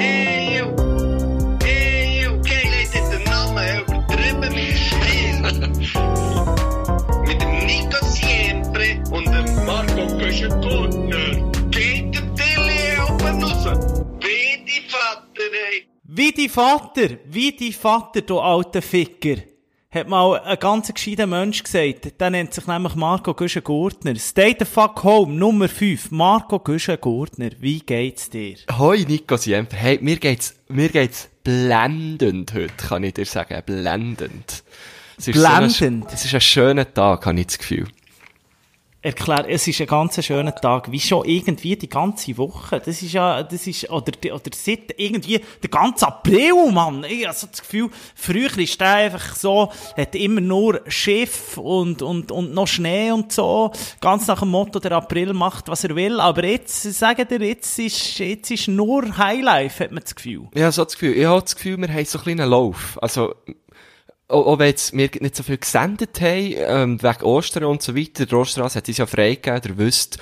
[0.00, 0.68] Eu,
[1.66, 5.36] eu, geil hat den Namen übertrieben mit Stil.
[7.26, 11.50] mit dem Nico Siempre und dem Marco Köschen-Gurtner.
[11.70, 13.64] Geht der Tilly oben raus.
[14.20, 15.88] Wie die Vater, ey.
[16.04, 19.36] Wie die Vater, wie die Vater, du alter Ficker.
[19.90, 22.20] Hat mal ein ganz gescheiter Mensch gesagt.
[22.20, 24.16] Der nennt sich nämlich Marco Güschen-Gurtner.
[24.16, 26.10] Stay the fuck home, Nummer 5.
[26.10, 27.52] Marco Güschen-Gurtner.
[27.58, 28.56] Wie geht's dir?
[28.76, 29.78] Hoi Nico Siemper.
[29.78, 33.62] Hey, mir geht's, mir geht's blendend heute, kann ich dir sagen.
[33.64, 34.62] Blendend.
[35.16, 35.72] Es ist Blendend?
[35.72, 37.88] So ein, es ist ein schöner Tag, habe ich das Gefühl.
[39.00, 42.80] Erklär, es ist ein ganz schöner Tag, wie schon irgendwie die ganze Woche.
[42.84, 47.04] Das ist ja, das ist, oder, oder seit irgendwie der ganze April, Mann.
[47.08, 52.02] Ich habe so das Gefühl, früher ist der einfach so, hat immer nur Schiff und,
[52.02, 53.70] und, und noch Schnee und so.
[54.00, 56.18] Ganz nach dem Motto, der April macht, was er will.
[56.18, 60.48] Aber jetzt, sagen dir, jetzt ist, jetzt ist nur Highlife, hat man das Gefühl.
[60.56, 62.98] Habe so das Gefühl, ich habe das Gefühl, wir haben so einen kleinen Lauf.
[63.00, 63.32] Also,
[64.28, 68.26] auch, wenn jetzt wir nicht so viel gesendet haben, ähm, wegen Ostern und so weiter,
[68.26, 70.18] der Osterstrasse hat uns ja freigegeben, ihr wisst.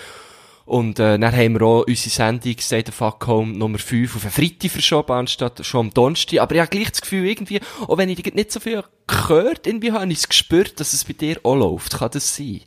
[0.64, 4.22] Und, äh, dann haben wir auch unsere Sendung Stay the Fuck Home Nummer 5 auf
[4.24, 6.40] einen Freitag verschoben, anstatt schon am Donnerstag.
[6.40, 9.92] Aber ich habe gleich das Gefühl, irgendwie, auch wenn ich nicht so viel gehört, irgendwie
[9.92, 11.98] habe ich es gespürt, dass es bei dir auch läuft.
[11.98, 12.62] Kann das sein?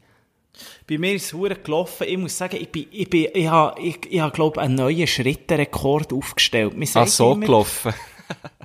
[0.88, 2.08] Bei mir ist es verdammt gelaufen.
[2.08, 5.06] Ich muss sagen, ich bin, ich bin, ich habe, ich, ich habe, glaube einen neuen
[5.08, 6.74] Schrittenrekord aufgestellt.
[6.74, 7.94] Man Ah, sagt so immer- gelaufen.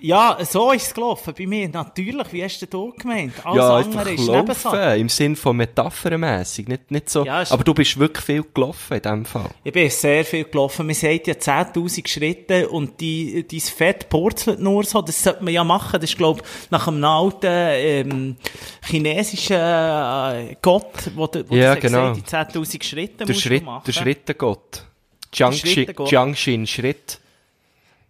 [0.01, 1.67] Ja, so ist es gelaufen bei mir.
[1.69, 3.33] Natürlich, wie hast du du gemeint?
[3.45, 4.97] Alles ja, andere ist laufen, Nebensache.
[4.99, 7.25] im Sinn von metaphernmässig, nicht, nicht so.
[7.25, 9.49] Ja, aber du bist wirklich viel gelaufen in dem Fall.
[9.63, 10.85] Ich bin sehr viel gelaufen.
[10.85, 15.01] Man sagt ja 10.000 Schritte und die, dein Fett purzelt nur so.
[15.01, 15.99] Das sollte man ja machen.
[16.01, 18.37] Das ist, glaube ich, nach einem alten ähm,
[18.83, 22.13] chinesischen äh, Gott, wo, der- wo Ja, das genau.
[22.13, 23.83] gesagt, die 10.000 Schritte Der musst Schritt, du machen.
[23.87, 24.85] der Schrittengott.
[25.33, 27.21] Jiangxin Schritt.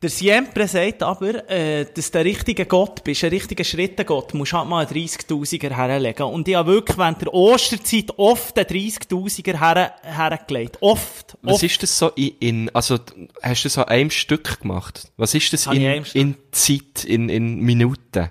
[0.05, 4.53] Der Siempre sagt aber, äh, dass du ein richtiger Gott bist, ein richtiger Schrittengott, musst
[4.53, 6.25] halt mal einen 30.000er herlegen.
[6.25, 10.77] Und ich habe wirklich während der Osterzeit oft einen 30.000er her, hergelegt.
[10.83, 11.39] Oft.
[11.41, 11.63] Was oft.
[11.63, 12.99] ist das so in, in, also,
[13.41, 15.11] hast du das an einem Stück gemacht?
[15.17, 18.29] Was ist das in, in Zeit, in, in Minuten?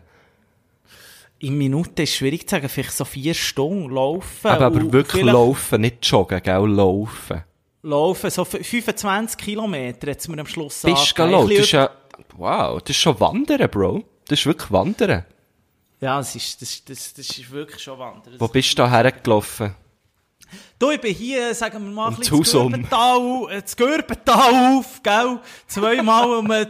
[1.40, 4.48] In Minuten ist schwierig zu sagen, vielleicht so vier Stunden laufen.
[4.48, 6.68] aber, aber wirklich laufen, nicht joggen, gell?
[6.68, 7.42] Laufen.
[7.84, 11.24] Laufen, so f- 25 Kilometer, jetzt mir am Schluss Bist du?
[11.24, 11.90] Ein Das ist ja,
[12.38, 14.04] wow, das ist schon Wandern, Bro.
[14.28, 15.26] Das ist wirklich Wandern.
[16.00, 18.36] Ja, das ist, das, das, das ist wirklich schon Wandern.
[18.40, 19.76] Wo bist du da hergelaufen?
[20.78, 22.72] Du, ich bin hier, sagen wir mal, ein Um bisschen das um.
[22.72, 25.40] Gürbental, äh, das Gürbental auf, gell?
[25.68, 26.68] Zweimal um, äh,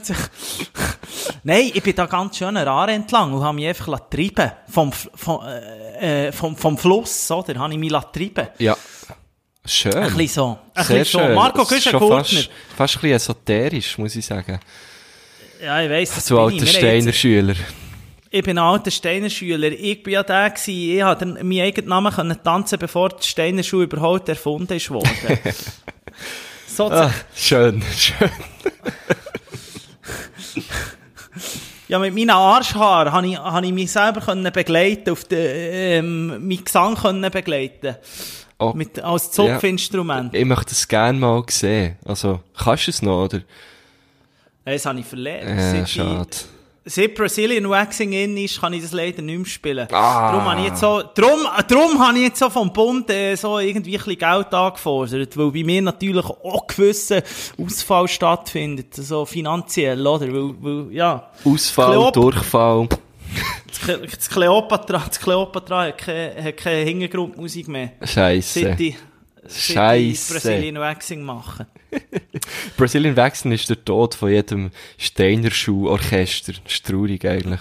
[1.43, 5.41] Nein, ich bin da ganz schön Aare entlang und habe mich einfach treiben vom, vom,
[5.45, 7.59] äh, äh, vom, vom Fluss, oder?
[7.59, 8.47] Habe ich mich treiben.
[8.59, 8.77] Ja.
[9.65, 9.93] Schön.
[9.95, 10.59] Ein bisschen so.
[10.73, 11.25] Ein Sehr bisschen so.
[11.25, 11.35] schön.
[11.35, 12.23] Marco Das ist schon Güschen-Gurtner.
[12.23, 14.59] fast, fast ein bisschen esoterisch, muss ich sagen.
[15.63, 17.55] Ja, ich weiss, das So alter Steiner Schüler.
[18.29, 19.71] Ich bin ein alter Steiner Schüler.
[19.71, 23.63] Ich bin ja der gewesen, ich hatte meinen eigenen Namen können tanzen, bevor die Steiner
[23.63, 25.07] Schule überhaupt erfunden ist worden.
[26.67, 28.29] so, Ah, schön, schön.
[31.87, 36.27] Ja, mit meinen Arschhaaren habe ich, habe ich mich selber können begleiten, auf den, ähm,
[36.27, 37.95] meinen Gesang können begleiten.
[38.71, 40.33] Oh, Mit, als Zupfinstrument.
[40.33, 41.97] ich möchte es gerne mal sehen.
[42.05, 43.41] Also, kannst du es noch, oder?
[44.65, 45.59] Das habe ich verlernt.
[45.59, 46.29] Äh, Seit ich- schade.
[46.85, 49.87] Seit Brazilian Waxing in ist, kann ich das leider nicht mehr spielen.
[49.93, 50.33] Ah.
[50.33, 53.57] Darum habe ich jetzt so, darum, darum habe ich jetzt so vom Bund äh, so
[53.59, 57.21] irgendwie ein bisschen Geld angefordert, weil bei mir natürlich auch gewisser
[57.57, 60.27] Ausfall stattfindet, so finanziell, oder?
[60.27, 61.29] Weil, weil ja.
[61.45, 62.89] Ausfall, Durchfall.
[63.67, 64.29] Das Cle- Das
[65.19, 67.91] Kleopatra hat keine, hat keine Hintergrundmusik mehr.
[68.03, 68.61] Scheiße.
[68.61, 68.95] Seit
[69.49, 70.33] Scheisse.
[70.33, 71.67] Brazilian Waxing mache.
[72.77, 76.53] Brazilian Waxen ist der Tod von jedem Steiner Schuh-Orchester.
[76.63, 77.59] Das ist traurig eigentlich.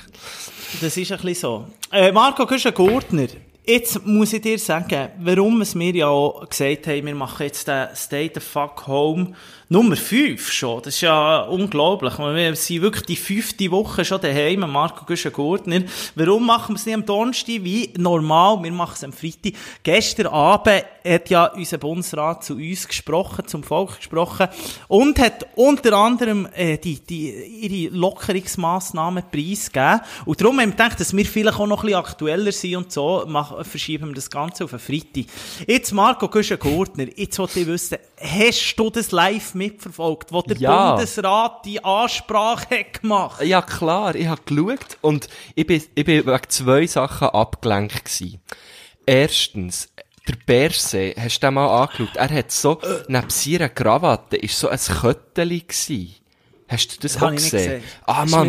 [0.80, 1.66] Das ist ein bisschen so.
[1.90, 3.26] Äh, Marco Güschen-Gurtner,
[3.64, 7.68] jetzt muss ich dir sagen, warum es mir ja auch gesagt haben, wir machen jetzt
[7.68, 9.34] den Stay the Fuck Home
[9.68, 10.82] Nummer 5 schon.
[10.82, 12.18] Das ist ja unglaublich.
[12.18, 15.84] Wir sind wirklich die fünfte Woche schon daheim, Marco Güschen-Gurtner.
[16.14, 18.62] Warum machen wir es nicht am Donnerstag wie normal?
[18.62, 19.54] Wir machen es am Freitag.
[19.82, 24.48] Gestern Abend hat ja unser Bundesrat zu uns gesprochen, zum Volk gesprochen
[24.88, 30.00] und hat unter anderem äh, die, die, ihre Lockerungsmaßnahmen preisgegeben.
[30.24, 32.92] Und darum haben wir gedacht, dass wir vielleicht auch noch ein bisschen aktueller sind und
[32.92, 35.24] so mach, verschieben wir das Ganze auf einen Freitag.
[35.66, 40.92] Jetzt Marco Güschen-Gurtner, jetzt wollte ich wissen, hast du das live mitverfolgt, wo der Ja.
[40.92, 46.26] Bundesrat die Ansprache hat gemacht Ja, klar, ich habe geschaut und ich bin, ich bin
[46.26, 48.40] wegen zwei Sachen abgelenkt gewesen.
[49.06, 49.88] Erstens,
[50.28, 52.16] der Berse, hast du den mal angeschaut?
[52.16, 56.21] Er hat so, neben seiner Krawatte, ist so ein Kötteli gewesen.
[56.72, 57.50] Hast du das, Das auch gesehen?
[57.58, 57.82] gesehen.
[58.06, 58.48] Ah, Mann.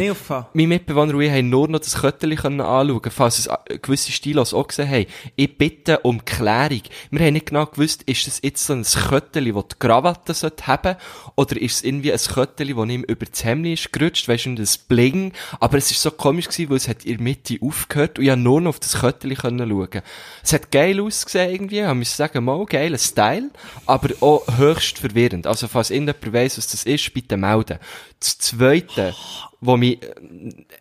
[0.53, 4.13] Mein Mitbewohner und ich haben nur noch das Kötteli können anschauen, falls es äh, gewisse
[4.13, 5.05] Stilos auch gesehen haben.
[5.35, 6.83] Ich bitte um Klärung.
[7.11, 10.67] Wir haben nicht genau gewusst, ist das jetzt so ein Kötteli, das die Krawatte sollte
[10.67, 10.95] haben,
[11.35, 14.55] oder ist es irgendwie ein Kötteli, das ihm über das Hemd ist gerutscht, weisst du,
[14.55, 15.33] das Bling.
[15.59, 18.29] Aber es ist so komisch gewesen, weil es hat in der Mitte aufgehört und ich
[18.29, 20.01] konnte nur noch auf das Kötteli können schauen.
[20.41, 23.49] Es hat geil ausgesehen irgendwie, ich muss sagen, mal geiler Style,
[23.85, 25.45] aber auch höchst verwirrend.
[25.45, 27.79] Also falls irgendjemand weiss, was das ist, bitte melden.
[28.23, 29.13] Das Zweite,
[29.59, 30.13] was mich äh,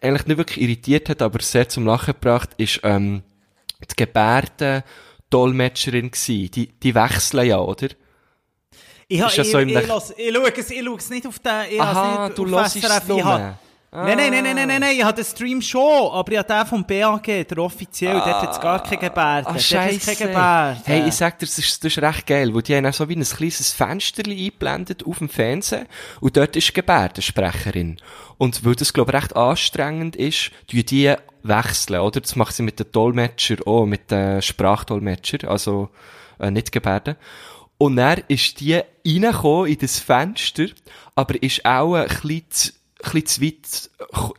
[0.01, 3.23] eigentlich nicht wirklich irritiert hat, aber sehr zum Lachen gebracht, ist ähm,
[3.81, 6.49] die Gebärden-Dolmetscherin gsi.
[6.51, 7.89] Die, die wechseln ja, oder?
[9.09, 11.27] Ich, ha, Ist das ich, so ich, lass- ich schaue es, ich schaue es nicht
[11.27, 13.59] auf den, ich Aha, nicht du hörst es ich nur.
[13.93, 16.49] Habe- Nein, nein, nein, nein, nein, nein, ich habe den Stream schon, aber ich habe
[16.49, 19.47] den vom BAG, der offiziell, dort hat es gar keine Gebärden.
[19.47, 20.83] Ah, es keine Gebärden.
[20.85, 23.09] Hey, ich sag dir, das ist, das ist recht geil, weil die haben auch so
[23.09, 25.87] wie ein kleines Fenster eingeblendet auf dem Fernsehen
[26.21, 27.99] und dort ist die Gebärdensprecherin.
[28.39, 32.21] Und weil das, glaube ich, recht anstrengend ist, tun die wechseln, oder?
[32.21, 35.91] Das macht sie mit den Dolmetscher auch, mit den Sprachdolmetscher, also
[36.41, 37.17] äh, nicht Gebärden.
[37.79, 40.67] Und dann ist die reingekommen in das Fenster,
[41.15, 42.75] aber ist auch ein bisschen
[43.11, 43.91] bisschen zu weit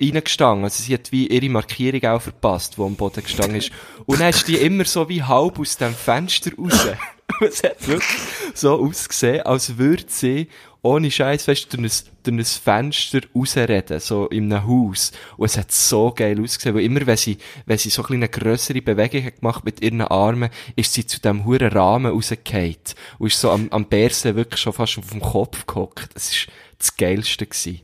[0.02, 0.64] reingestanden.
[0.64, 3.72] Also sie hat wie ihre Markierung auch verpasst, die am Boden gestanden ist.
[4.06, 6.88] Und dann ist die immer so wie halb aus dem Fenster raus.
[7.42, 8.20] Es hat wirklich
[8.54, 10.50] so ausgesehen, als würde sie
[10.84, 15.14] ohne Scheiß, weißt du, durch ein, Fenster rausreden, so in einem Haus.
[15.38, 18.30] Und es hat so geil ausgesehen, weil immer, wenn sie, wenn sie so ein eine
[18.30, 22.76] grössere Bewegung hat gemacht mit ihren Armen, ist sie zu dem huren Rahmen rausgefallen.
[23.18, 26.10] Und ist so am, am Bärsen wirklich schon fast auf dem Kopf gehockt.
[26.16, 27.82] Das ist das Geilste gewesen.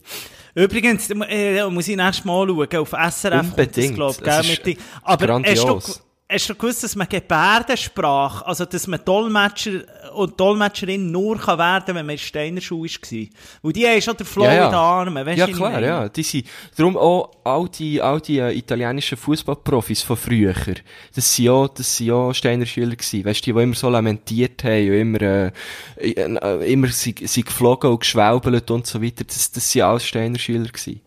[0.56, 3.98] Übrigens, äh, muss ich nächstes Mal schauen, auf SRF Unbedingt.
[3.98, 6.02] kommt das, mit die, Aber grandios.
[6.32, 9.82] Hast du gewusst, dass man Gebärdensprache, also dass man Dolmetscher
[10.14, 13.28] und Dolmetscherin nur kann werden, wenn man in Steiner Schule war?
[13.64, 16.08] Weil die haben schon den Flow in den Armen, weißt ja, du, ich klar, ja.
[16.08, 16.46] Die sind,
[16.78, 20.54] darum auch all die, all die äh, italienischen Fußballprofis von früher.
[21.16, 23.26] Das sind ja, das sind ja Steiner Schüler gewesen.
[23.26, 25.52] Weißt du, die, die immer so lamentiert haben und immer, äh,
[25.98, 29.24] äh, immer sind, sind geflogen und geschwäubelt und so weiter.
[29.24, 31.02] Das, das sind alles Steiner Schüler gewesen.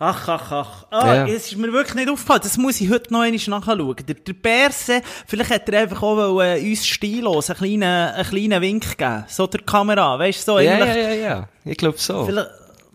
[0.00, 0.86] Ach, ach, ach.
[0.90, 1.26] Ah, Ja.
[1.26, 2.40] es ist mir wirklich nicht aufgefallen.
[2.44, 3.96] Das muss ich heute noch einmal nachschauen.
[4.06, 7.82] Der, der Berse, vielleicht hat er einfach auch äh, uns stillos einen kleinen,
[8.14, 9.24] einen kleinen Wink geben.
[9.28, 10.88] So der Kamera, weißt du, so Ja, eigentlich.
[10.96, 11.48] ja, ja, ja.
[11.64, 12.24] Ich glaube so.
[12.26, 12.48] Vielleicht,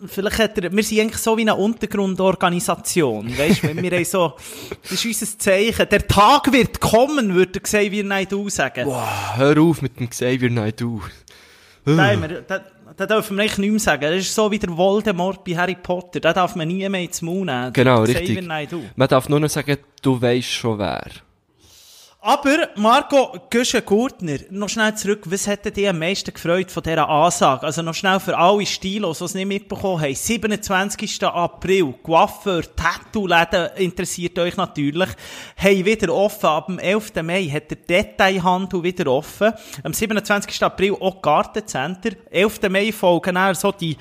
[0.06, 4.06] vielleicht hat er, wir sind eigentlich so wie eine Untergrundorganisation, weißt du, wenn wir haben
[4.06, 4.34] so,
[4.84, 5.88] das ist unser Zeichen.
[5.90, 8.86] Der Tag wird kommen, würde Xavier Naidoo sagen.
[8.86, 11.02] Boah, hör auf mit dem Xavier Naidoo.
[11.86, 12.44] Haben wir,
[12.96, 14.02] da, da dürfen wir eigentlich nicht mehr sagen.
[14.02, 16.20] Das ist so wie der Voldemort bei Harry Potter.
[16.20, 17.74] Da darf man nie mehr ins Mund nehmen.
[17.74, 18.42] Genau, richtig.
[18.96, 21.04] Man darf nur noch sagen, du weisst schon wer.
[22.26, 27.66] Aber, Marco Güschen-Gurtner, noch schnell zurück, was hätte dich am meisten gefreut von dieser Ansage?
[27.66, 30.16] Also noch schnell für alle Stilos, die es nicht mitbekommen haben.
[30.16, 31.22] 27.
[31.22, 35.10] April, Coiffeur, Tattoo-Läden interessiert euch natürlich,
[35.58, 36.46] haben wieder offen.
[36.46, 37.12] Ab dem 11.
[37.24, 39.52] Mai hat der Detailhandel wieder offen.
[39.84, 40.64] Am 27.
[40.64, 42.12] April auch Gartencenter.
[42.32, 42.62] 11.
[42.70, 43.98] Mai folgen dann so die,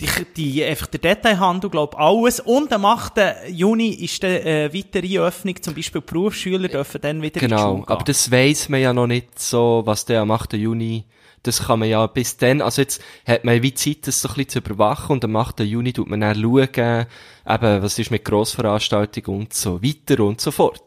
[0.00, 2.40] die, die, einfach der Detailhandel, glaub alles.
[2.40, 3.12] Und am 8.
[3.48, 7.88] Juni ist die äh, weitere Öffnung, zum Beispiel Berufsschüler dürfen dann wieder in Genau, gehen.
[7.88, 10.54] aber das weiss man ja noch nicht so, was der am 8.
[10.54, 11.04] Juni,
[11.42, 14.34] das kann man ja bis dann, also jetzt hat man wie Zeit, das so ein
[14.34, 15.60] bisschen zu überwachen und am 8.
[15.60, 20.50] Juni tut man dann schauen, eben, was ist mit Grossveranstaltungen und so weiter und so
[20.50, 20.82] fort.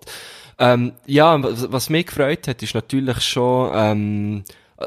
[0.59, 4.43] Ähm, ja, was, was mich gefreut hat, ist natürlich schon, ähm,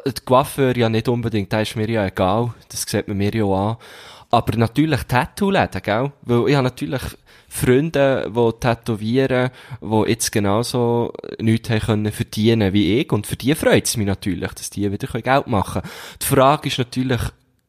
[0.07, 3.45] die Coiffeur ja nicht unbedingt, das ist mir ja egal, das sieht man mir ja
[3.45, 3.77] an.
[4.31, 6.13] Aber natürlich Tattoo-Läden, gell?
[6.23, 7.03] Weil ich habe natürlich
[7.49, 9.51] Freunde, die tätowieren,
[9.83, 13.11] die jetzt genauso nichts haben können verdienen wie ich.
[13.13, 15.93] Und für die freut es mich natürlich, dass die wieder Geld machen können.
[16.23, 17.21] Die Frage ist natürlich,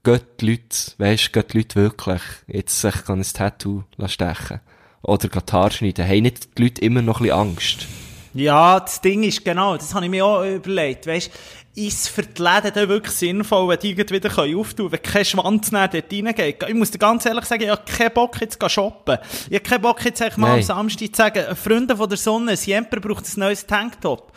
[0.04, 4.62] gehen die Leute, weisst, gehen die Leute wirklich jetzt sich ein Tattoo stechen
[5.02, 6.08] Oder gehen die Haare schneiden?
[6.08, 7.88] Haben nicht die Leute immer noch ein bisschen Angst?
[8.34, 11.32] Ja, das Ding ist genau, das habe ich mir auch überlegt, weißt
[11.74, 15.72] ist für die Läden dann wirklich sinnvoll, wenn die wieder auftun können, wenn kein Schwanz
[15.72, 16.64] näher dort reingeht?
[16.68, 19.18] Ich muss dir ganz ehrlich sagen, ich habe keinen Bock jetzt zu shoppen.
[19.50, 23.00] Ich habe keinen Bock jetzt mal am Samstag zu sagen, Freunde von der Sonne, Siemper
[23.00, 24.32] braucht ein neues Tanktop.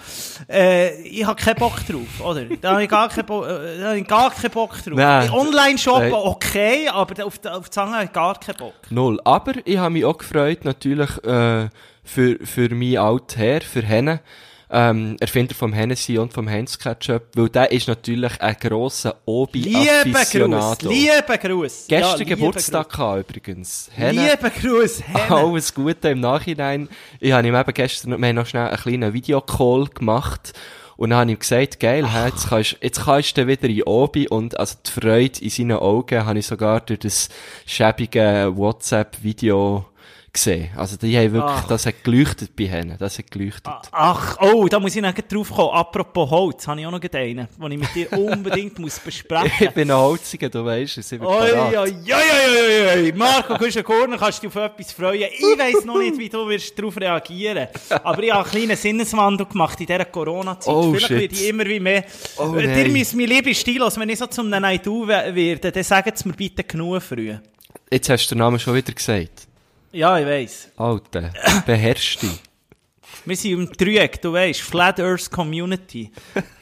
[0.49, 2.45] Äh, ich habe keinen Bock drauf, oder?
[2.61, 4.95] Da habe ich gar keinen, Bo äh, da habe ich gar keinen Bock drauf.
[4.95, 5.31] Nein.
[5.31, 8.75] Online shoppen, okay, aber auf, die- auf die Zange habe ich gar keinen Bock.
[8.91, 9.21] Null.
[9.25, 11.69] Aber ich habe mich auch gefreut, natürlich, äh,
[12.05, 14.21] für, für meinen alten Herr, für Henne,
[14.75, 19.17] ähm, Erfinder vom Hennessy und vom Heinz Ketchup, weil der ist natürlich ein grosser
[19.53, 20.33] Liebe Gruß,
[20.83, 21.87] liebe Gruß.
[21.89, 23.89] Ja, Gestern liebe Geburtstag gehabt, übrigens.
[23.95, 25.31] Henne, Liebe Gruß, Henne.
[25.31, 26.89] alles Gute im Nachhinein.
[27.21, 30.53] Ich habe ihm eben gestern, wir haben noch schnell einen kleinen Videocall gemacht
[30.97, 33.83] Und dann habe ich ihm gesagt, geil, hä, jetzt kannst, jetzt kannst du wieder in
[33.85, 37.29] Obi und also die Freude in seinen Augen habe ich sogar durch das
[37.67, 39.85] schäbige WhatsApp-Video
[40.35, 40.71] gesehen.
[40.77, 41.67] Also die haben wirklich, Ach.
[41.69, 43.73] das hat geleuchtet bei ihnen, das hat geleuchtet.
[43.91, 45.71] Ach, oh, da muss ich noch drauf kommen.
[45.71, 49.71] Apropos Holz, habe ich auch noch einen, den ich mit dir unbedingt muss besprechen Ich
[49.71, 53.13] bin ein Holziger, du weißt es, ich bin Oi.
[53.15, 55.31] Marco Guschen-Gurner, kannst du dich auf etwas freuen?
[55.33, 57.69] Ich weiss noch nicht, wie du wirst darauf reagieren
[58.03, 60.75] Aber ich habe einen kleinen Sinneswandel gemacht in dieser Corona-Zeit.
[60.75, 61.21] Oh, Vielleicht shit.
[61.21, 62.05] werde ich immer wie mehr...
[62.37, 62.85] Oh, Äh.
[62.85, 66.33] Dir müsst mein lieber Stilos, wenn ich so zum Night-U werde, dann sagt es mir
[66.33, 67.35] bitte genug früh.
[67.91, 69.44] Jetzt hast du den Namen schon wieder gesagt.
[69.95, 70.73] Ja, ich weiss.
[70.77, 71.31] Alter,
[71.67, 72.41] beherrsch dich.
[73.27, 76.11] Wir sind im Dreieck, du weißt, Flat Earth Community.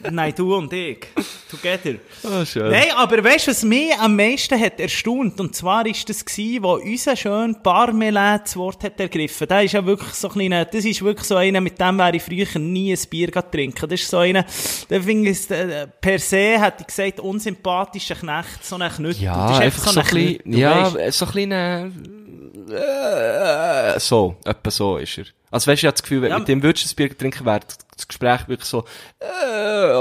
[0.08, 1.08] Nein, du und ich.
[1.50, 1.98] Together.
[2.22, 2.70] Oh, schön.
[2.70, 5.40] Nein, aber weißt du, was mich am meisten hat erstaunt?
[5.40, 9.48] Und zwar ist das gewesen, wo unser schön Parmelin das Wort hat ergriffen.
[9.48, 12.14] Der ist ja wirklich so ein kleiner, das ist wirklich so einer, mit dem wäre
[12.14, 13.88] ich früher nie ein Bier trinken.
[13.88, 14.46] Das ist so einer,
[14.88, 19.24] der finde ich, äh, per se hätte ich gesagt, unsympathischer Knecht, so ein Knüttel.
[19.24, 21.90] Ja, das ist einfach so ein bisschen, ja, so ein kleiner,
[22.70, 25.24] äh, so, etwa so ist er.
[25.52, 26.38] Also weißt du, ich habe das Gefühl, wenn Ja.
[26.40, 27.60] mit dem würdest du ein Bier trinken, wäre
[27.96, 28.84] das Gespräch wirklich so,
[29.20, 29.92] äh,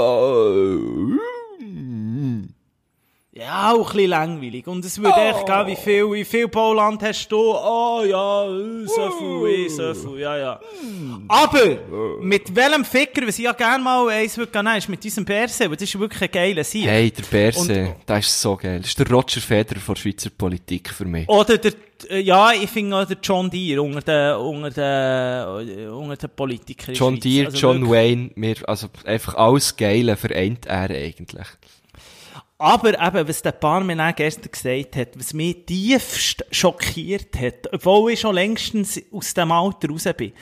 [3.34, 4.66] Ja, auch ein bisschen langweilig.
[4.66, 7.38] Und es würde echt gehen, wie viel, wie viel Bauland hast du?
[7.38, 8.46] Oh ja,
[8.84, 10.60] so viel, eh, so viel, ja, ja.
[11.28, 11.78] Aber,
[12.20, 15.64] mit welchem Ficker, was ich ja gerne mal eins würde nehmen, ist mit diesem Bärse,
[15.70, 16.84] weil das ist wirklich ein geiler Sieg.
[16.84, 18.80] hey, der Berse, der ist so geil.
[18.80, 21.26] Das ist der Roger Federer von Schweizer Politik für mich.
[21.26, 21.72] Oder der,
[22.10, 26.94] äh, ja, ich finde auch der John Deere unter den, unter den, unter den Politikern.
[26.94, 27.18] John.
[27.18, 27.90] Deere, Also John wirklich.
[27.92, 31.46] Wayne, mir, also einfach alles Geile vereint er eigentlich.
[32.62, 38.20] Aber eben, was der Parmelin gestern gesagt hat, was mich tiefst schockiert hat, obwohl ich
[38.20, 40.32] schon längstens aus dem Alter raus bin.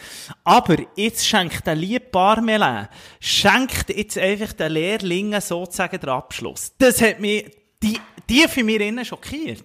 [0.44, 2.88] Aber jetzt schenkt der liebe Parmelin,
[3.20, 6.72] schenkt jetzt einfach den Lehrlingen sozusagen den Abschluss.
[6.76, 7.50] Das hat mich
[7.82, 9.64] die, tief in mir innen schockiert.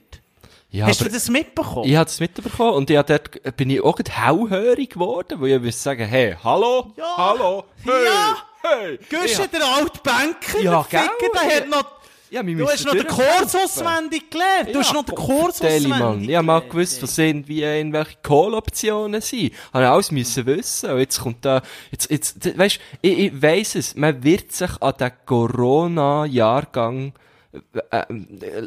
[0.69, 1.89] Ja, Hast du das mitbekommen?
[1.89, 5.71] Ich habe es mitbekommen und ich dort, bin ich auch hellhörig geworden, weil ich würde
[5.73, 7.17] sagen, hey, hallo, Ja.
[7.17, 8.37] hallo, hey, Ja.
[8.61, 8.99] hey.
[9.09, 11.94] Gehst du der alte Banker, Ja, Ficker, der hat noch...
[12.31, 13.07] Ja, wir Du hast noch den.
[13.07, 14.73] Kurs auswendig gelernt.
[14.73, 16.01] Du hast noch den Kurs Deli, Mann.
[16.01, 19.53] auswendig Ich habe mal gewusst, was irgendwie irgendwelche Call-Optionen sind.
[19.73, 20.89] Habe ich alles müssen wissen.
[20.91, 24.93] Und jetzt kommt da, jetzt, jetzt, weißt, ich, ich weiss es, man wird sich an
[24.99, 27.13] den Corona-Jahrgang
[27.53, 28.05] äh, äh,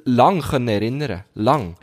[0.04, 1.24] lang können erinnern.
[1.34, 1.74] Lang.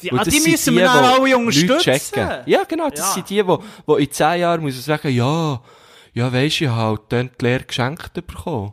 [0.00, 1.78] Ja, das die sind müssen wir dann wo alle unterstützen.
[1.80, 2.28] checken.
[2.46, 3.12] Ja, genau, das Ja.
[3.12, 3.56] sind die, die,
[3.88, 5.60] die in zehn Jahren müssen sagen, ja,
[6.12, 8.72] ja, weisst, ich habe halt dann die Lehre geschenkt bekommen.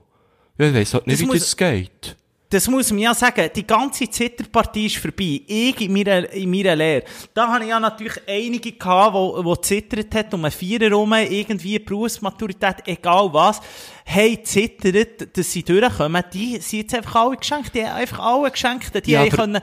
[0.57, 2.15] Ja, ich weiss halt nicht, Das wie muss- das geht.
[2.49, 5.41] Das muss man ja sagen, die ganze Zitterpartie ist vorbei.
[5.47, 7.03] Ich in meiner, in meiner Lehre.
[7.33, 11.11] Da habe ich ja natürlich einige gehabt, die, die zittert hat, um einen Vierer rum,
[11.13, 13.59] irgendwie Berufsmaturität, egal was,
[14.05, 16.23] haben zittert, dass sie durchkommen.
[16.33, 17.75] Die sind jetzt einfach alle geschenkt.
[17.75, 19.05] Die haben einfach alle geschenkt.
[19.05, 19.61] Die Ja, haben können,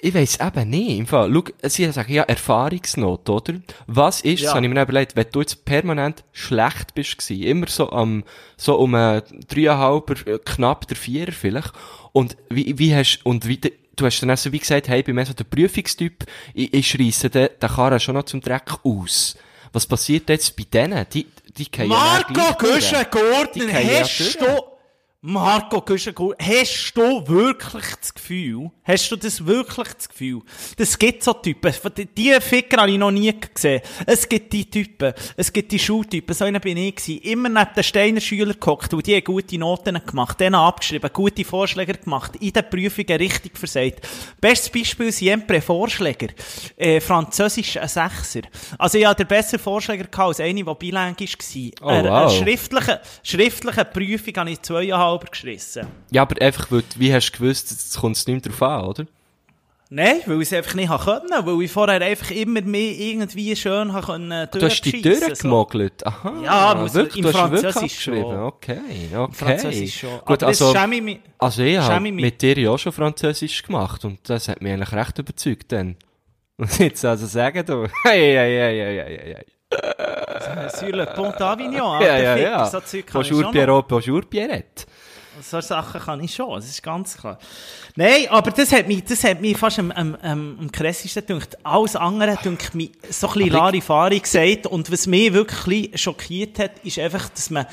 [0.00, 0.98] Ich weiss eben nicht.
[0.98, 3.54] Im Fall, schau, sie sagen ja Erfahrungsnot, oder?
[3.86, 4.46] Was ist, Ja.
[4.48, 8.24] das habe ich mir überlegt, wenn du jetzt permanent schlecht bist gewesen, immer so am,
[8.56, 11.72] so um dreieinhalber, äh, knapp der Vierer vielleicht,
[12.16, 15.14] und wie, wie hast, und wie, du hast dann auch so wie gesagt, hey, bin
[15.14, 19.36] mehr so der Prüfungstyp, ich, ich schreisse den, den Karren schon noch zum Dreck aus.
[19.74, 21.04] Was passiert jetzt bei denen?
[21.12, 21.26] Die,
[21.58, 22.74] die ja dann Marco gleich durch.
[22.74, 24.46] Güschen-Gurtner, Die gehen ja hast du,
[25.28, 30.42] Marco Güschen-Gurtner, hast du wirklich das Gefühl, hast du das wirklich das Gefühl,
[30.76, 31.72] das gibt so Typen,
[32.16, 36.32] die- Ficker habe ich noch nie gesehen, es gibt die Typen, es gibt die Schultypen,
[36.32, 39.58] so einer bin ich gewesen, immer neben den Steiner Schülern gehockt, und die haben gute
[39.58, 44.06] Noten gemacht, denen abgeschrieben, gute Vorschläge gemacht, in den Prüfungen richtig versagt.
[44.40, 46.28] Bestes Beispiel sind Empre Vorschläger,
[46.76, 48.42] äh, Französisch ein Sechser.
[48.78, 51.26] Also ich hatte den besseren Vorschläger gehabt als eine, der bilang war.
[51.82, 52.30] Oh, Eine- wow.
[52.30, 55.86] eine schriftliche, schriftliche Prüfung habe ich zweieinhalb geschissen.
[56.10, 58.84] Ja, aber einfach, weil, wie hast du gewusst, jetzt kommt es nicht mehr drauf an,
[58.84, 59.06] oder?
[59.88, 63.92] Nein, weil ich es einfach nicht können weil ich vorher einfach immer mehr irgendwie schön
[63.92, 66.04] habe können Du hast die durchschiessen, durchgemogelt.
[66.04, 66.32] Aha.
[66.42, 68.18] Ja, muss- wirklich, im du hast wirklich schon.
[68.24, 69.32] Okay, okay.
[69.32, 70.18] Französisch schon.
[70.24, 73.62] Gut, Aber also, schäme ich mich- also ich habe mit dir ja auch schon Französisch
[73.62, 75.94] gemacht und das hat mich eigentlich recht überzeugt dann.
[76.58, 80.70] Und jetzt also sagen du, hey, hey, hey, hey, hey, hey.
[80.70, 82.66] Sur le Pont d'Avignon, Ja, ja, ja.
[82.66, 83.52] So Zeug kann Bonjour.
[83.52, 84.86] Pierrot, bonjour Pierrette.
[85.42, 87.38] So Sachen kann ich schon, das ist ganz klar.
[87.94, 91.58] Nein, aber das hat mich, das hat mich fast am, am, am, am krassesten gedacht.
[91.62, 94.66] Alles andere hat mich so ein bisschen Larifari gesagt.
[94.66, 97.66] Und was mich wirklich schockiert hat, ist einfach, dass man,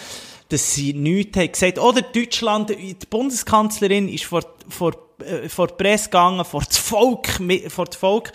[0.49, 1.79] dass sie nichts haben gesagt.
[1.79, 7.27] Oder Deutschland, die Bundeskanzlerin ist vor, vor, äh, vor die Presse gegangen, vor das Volk,
[7.69, 8.31] vor das Volk,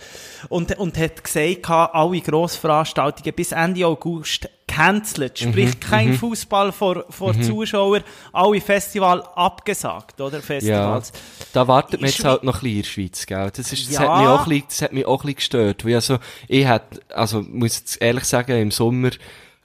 [0.48, 5.38] und, und hat gesagt, alle Grossveranstaltungen bis Ende August gecancelt.
[5.38, 10.38] Sprich, kein Fußball vor, vor Zuschauern, alle Festival abgesagt, oder?
[10.38, 11.12] Ja, Festivals.
[11.52, 13.50] da wartet man jetzt halt noch ein bisschen in der Schweiz, gell?
[13.50, 14.00] Das, ist, das, Ja.
[14.00, 15.84] hat mich auch ein bisschen, das hat mich auch ein bisschen gestört.
[15.84, 19.10] Weil also, ich hätte, also, muss jetzt ehrlich sagen, im Sommer,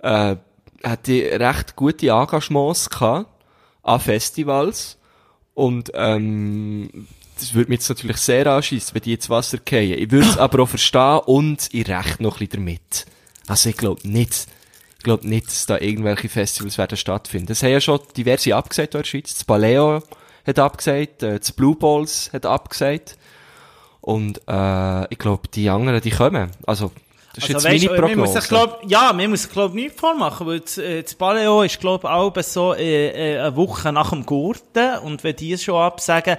[0.01, 0.35] äh,
[0.83, 3.27] hatte ich recht gute Engagements gehabt
[3.83, 4.97] an Festivals.
[5.53, 7.07] Und, ähm,
[7.39, 9.93] das würde mich jetzt natürlich sehr anschiessen, wenn die ins Wasser fallen.
[9.93, 13.05] Ich würde es aber auch verstehen und ich recht noch ein bisschen damit.
[13.47, 14.47] Also, ich glaube nicht,
[14.97, 17.47] ich glaube nicht, dass da irgendwelche Festivals werden stattfinden.
[17.47, 19.33] Das haben ja schon diverse abgesagt in der Schweiz.
[19.33, 20.01] Das Paleo
[20.45, 23.17] hat abgesagt, äh, das Blue Balls hat abgesagt.
[24.01, 26.51] Und, äh, ich glaube, die anderen, die kommen.
[26.65, 26.91] Also,
[27.33, 28.47] das ist Also, jetzt weisst, meine Prognose.
[28.47, 32.05] glaub, ja, man muss sich, glaub, nichts vormachen, weil das, äh, das Paleo ist, glaub,
[32.05, 36.37] auch so, äh, äh, eine Woche nach dem Gurten, und wenn die es schon absagen,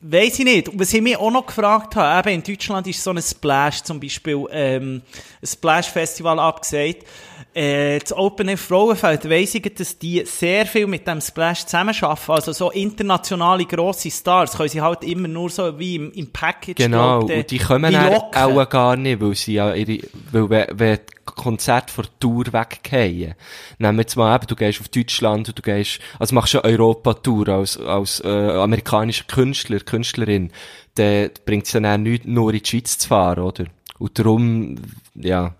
[0.00, 0.68] Weiss ich nicht.
[0.68, 3.82] Und was ich mich auch noch gefragt habe, eben in Deutschland ist so ein Splash
[3.82, 5.02] zum Beispiel, ähm,
[5.42, 7.04] ein Splash-Festival abgesagt.
[7.52, 12.30] Äh, das Open Air Frauenfeld weiss ich, dass die sehr viel mit dem Splash zusammenarbeiten.
[12.30, 16.76] Also so internationale grosse Stars können sie halt immer nur so wie im, im Package
[16.76, 19.98] Genau, und die kommen auch gar nicht, weil sie ja ihre,
[20.30, 20.98] weil wenn, wenn
[21.42, 23.34] von der Tour weggehen,
[23.78, 26.64] nehmen wir jetzt mal eben, du gehst auf Deutschland und du gehst, also machst eine
[26.64, 30.50] Europa-Tour als, als, äh, amerikanischer Künstler, Künstlerin,
[30.96, 33.64] dann bringt es dann auch nichts, nur in die Schweiz zu fahren, oder?
[33.98, 34.76] Und darum,
[35.14, 35.54] ja,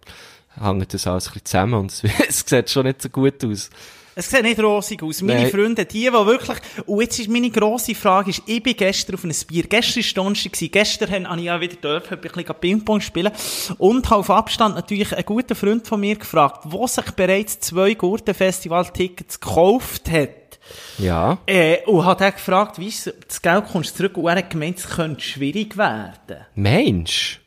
[0.61, 3.71] hängt das alles ein bisschen zusammen und es sieht schon nicht so gut aus.
[4.19, 5.23] Es sieht nicht rosig aus.
[5.23, 5.51] Meine Nein.
[5.53, 9.23] Freunde, die, die wirklich, und jetzt ist meine grosse Frage, ist, ich bin gestern auf
[9.23, 13.31] ein Bier, gestern war Donnerstag, gestern habe ich ja wieder dürfen, ein bisschen Ping-Pong spielen
[13.79, 17.95] und habe auf Abstand natürlich einen guten Freund von mir gefragt, der sich bereits zwei
[17.95, 20.59] Gurten-Festival-Tickets gekauft hat.
[20.99, 21.39] Ja.
[21.47, 22.93] Äh, und hat er gefragt, wie
[23.29, 24.17] das Geld kommst zurück?
[24.17, 26.45] Und er hat gemeint, es könnte schwierig werden.
[26.57, 27.41] Mensch.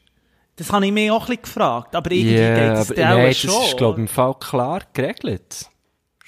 [0.56, 3.10] Das habe ich mir auch ein bisschen gefragt, aber irgendwie Ja, geht es aber dann
[3.18, 3.64] nein, auch das schon.
[3.66, 5.66] ist, glaube ich, im Fall klar geregelt.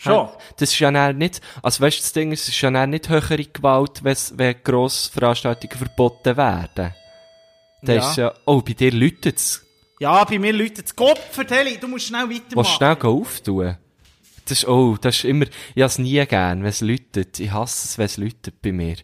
[0.04, 0.30] Schon.
[0.58, 2.90] Das ist ja dann nicht, also weißt du, das Ding ist, es ist ja dann
[2.90, 6.94] nicht höhere Gewalt, wenn Grossveranstaltungen verboten werden.
[7.82, 8.10] Da Ja.
[8.10, 9.66] ist ja, oh, bei dir läutet's.
[10.00, 10.96] Ja, bei mir läutet es.
[10.96, 12.54] Gott, vertell, du musst schnell weitermachen.
[12.56, 13.78] Du schnell gehen auftun?
[14.46, 17.39] Das ist, oh, das ist immer, ich has nie gern, wenn es läutet.
[17.39, 18.98] Ich hasse es, wenn es läutet bei mir.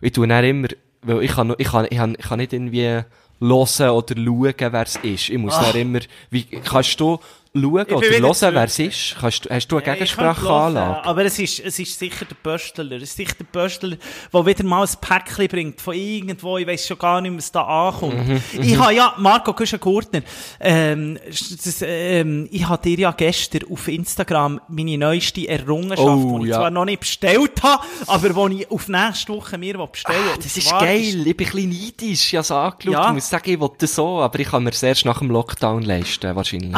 [0.00, 0.68] Ich tue dann immer,
[1.02, 3.00] weil ich kann, ich kann, ich kann, ich kann nicht irgendwie
[3.40, 5.28] hören oder schauen, wer es ist.
[5.30, 5.98] Ich muss dann immer,
[6.30, 7.18] wie, kannst du
[7.56, 8.00] schauen oder Ah.
[8.00, 9.16] hören, wer es ist?
[9.20, 10.74] Kannst du, hast du eine Gegensprachanlage?
[10.96, 12.90] hören, Aber es ist, es ist sicher der Böstler.
[12.96, 13.96] Es ist sicher der Böstler,
[14.32, 16.58] der wieder mal ein Päckchen bringt von irgendwo.
[16.58, 18.26] Ich weiss schon gar nicht, was da ankommt.
[18.28, 20.22] Mhm, ich habe ja, Marco Küschen-Gurtner,
[20.60, 26.44] ähm, das, ähm, ich habe dir ja gestern auf Instagram meine neueste Errungenschaft, Oh, die
[26.46, 26.56] ich ja.
[26.56, 30.30] zwar noch nicht bestellt habe, aber die ich auf nächste Woche mir bestellen will.
[30.34, 31.26] Ah, das ist geil.
[31.26, 32.26] Ich bin ein bisschen neidisch.
[32.26, 32.92] Ich habe es angeschaut.
[32.92, 33.06] Ja.
[33.08, 35.82] Ich muss sagen, ich wollte so, aber ich kann mir es erst nach dem Lockdown
[35.82, 36.74] leisten, wahrscheinlich.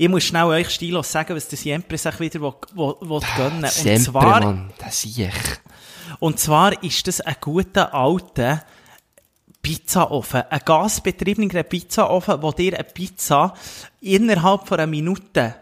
[0.00, 3.64] Ich muss schnell euch Stilos sagen, was der Siempre sich wieder will, will, will gönnen.
[3.64, 4.72] Und zwar, Mann.
[4.78, 5.32] Das ich.
[6.20, 8.64] Und zwar ist das ein guter alter
[9.60, 10.44] Pizzaofen.
[10.48, 13.52] Ein gasbetriebener Pizzaofen, wo dir eine Pizza
[14.00, 15.56] innerhalb von einer Minute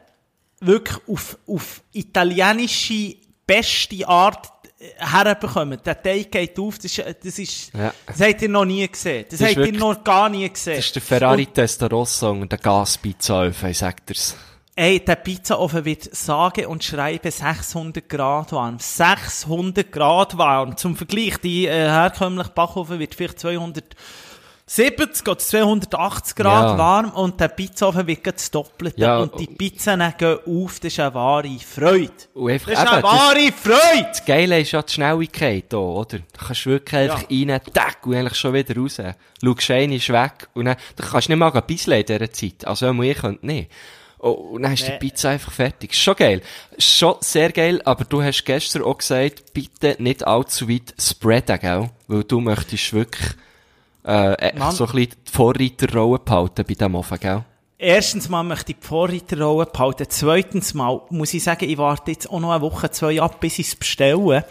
[0.60, 5.86] wirklich auf, auf italienische beste Art äh, herbekommt.
[5.86, 7.92] Der Teig geht auf, das ist, das ist, Ja.
[8.06, 9.24] das habt ihr noch nie gesehen.
[9.28, 10.76] Das, Das habt ihr noch gar nie gesehen.
[10.76, 14.36] Das ist der Ferrari Testarossa und der Gaspizzaöfen, ich sag dir's.
[14.78, 18.78] Ey, der Pizzaofen wird sage und schreibe 600 Grad warm.
[18.78, 20.76] 600 Grad warm.
[20.76, 23.40] Zum Vergleich, die äh, herkömmliche Backofen wird vielleicht
[24.68, 26.78] 270 oder 280 Grad Ja.
[26.78, 29.00] warm und der Pizzaofen wird das Doppelte.
[29.00, 29.18] Ja.
[29.18, 32.10] Und die Pizzen gehen auf, das ist eine wahre Freude.
[32.34, 34.08] Und einfach, Das ist eine eben, das- wahre Freude!
[34.08, 36.18] Das Geile ist ja die Schnelligkeit hier, oder?
[36.18, 39.00] Da kannst du wirklich einfach rein, tack, und eigentlich schon wieder raus.
[39.44, 42.32] Schaust rein, ist weg, und dann, da kannst du nicht mal ein bisschen in dieser
[42.32, 42.66] Zeit.
[42.66, 43.70] Also, ich könnte nicht.
[44.18, 44.98] Oh, und dann ist die Nee.
[44.98, 45.94] Pizza einfach fertig.
[45.94, 46.42] Schon geil.
[46.78, 51.90] Schon sehr geil, aber du hast gestern auch gesagt, bitte nicht allzu weit spreaden, gell?
[52.08, 53.28] Weil du möchtest wirklich,
[54.06, 54.72] äh, Mann.
[54.72, 57.44] so ein bisschen die Vorreiterrolle behalten bei diesem Ofen, gell?
[57.78, 60.06] Erstens mal möchte ich die Vorreiterrolle behalten.
[60.08, 63.58] Zweitens mal muss ich sagen, ich warte jetzt auch noch eine Woche, zwei ab, bis
[63.58, 64.46] ich es bestelle.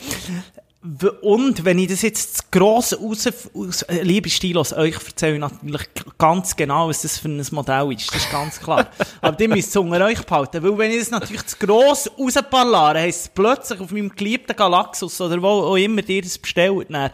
[1.22, 5.40] Und wenn ich das jetzt zu gross raus, aus, äh, liebe Stilos, euch erzähle ich
[5.40, 5.82] natürlich
[6.18, 8.14] ganz genau, was das für ein Modell ist.
[8.14, 8.88] Das ist ganz klar.
[9.22, 10.62] Aber die müsst es unter euch behalten.
[10.62, 15.20] Weil wenn ich das natürlich zu gross rausballare, heisst es plötzlich auf meinem geliebten Galaxus
[15.20, 17.10] oder wo auch immer ihr das bestellt, dann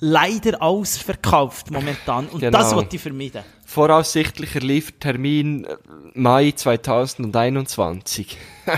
[0.00, 2.26] leider alles verkauft momentan.
[2.28, 2.58] Und Genau.
[2.58, 3.42] das wollte ich vermeiden.
[3.74, 5.76] Voraussichtlicher Liefertermin äh,
[6.14, 8.36] Mai 2021.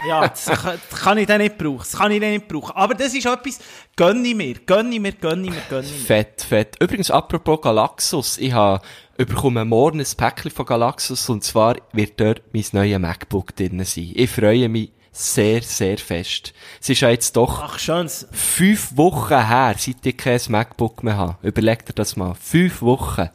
[0.09, 1.78] Ja, das kann, das kann ich dann nicht brauchen.
[1.78, 2.74] Das kann ich dann nicht brauchen.
[2.74, 3.61] Aber das ist etwas,
[3.94, 5.98] gönn ich mir, gönn ich mir, gönn ich mir, gönn ich mir.
[5.98, 6.76] Fett, fett.
[6.80, 8.80] Übrigens, apropos Galaxus, ich habe
[9.16, 14.12] bekomme morgen ein Päckchen von Galaxus und zwar wird dort mein neues MacBook drin sein.
[14.14, 16.52] Ich freue mich sehr, sehr fest.
[16.80, 18.09] Es ist ja jetzt doch Ach, schön.
[18.09, 21.37] fünf Wochen her, seit ich kein MacBook mehr habe.
[21.42, 22.35] Überleg dir das mal.
[22.35, 23.30] Fünf Wochen.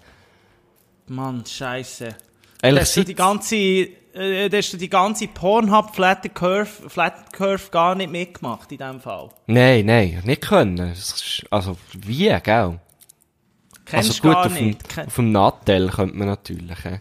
[1.11, 2.15] Mann, scheisse.
[2.61, 7.69] Eigentlich Hast du die ganze, äh, hast du die ganze Pornhub Flat Curve, Flat Curve
[7.71, 9.29] gar nicht mitgemacht in dem Fall.
[9.47, 10.93] Nein, nein, nicht können.
[11.49, 12.79] Also, wie, gell?
[13.85, 14.87] Kennst also gut, gar auf dem, nicht.
[14.89, 16.85] Ken- auf dem Nattel könnte man natürlich.
[16.85, 16.99] Äh.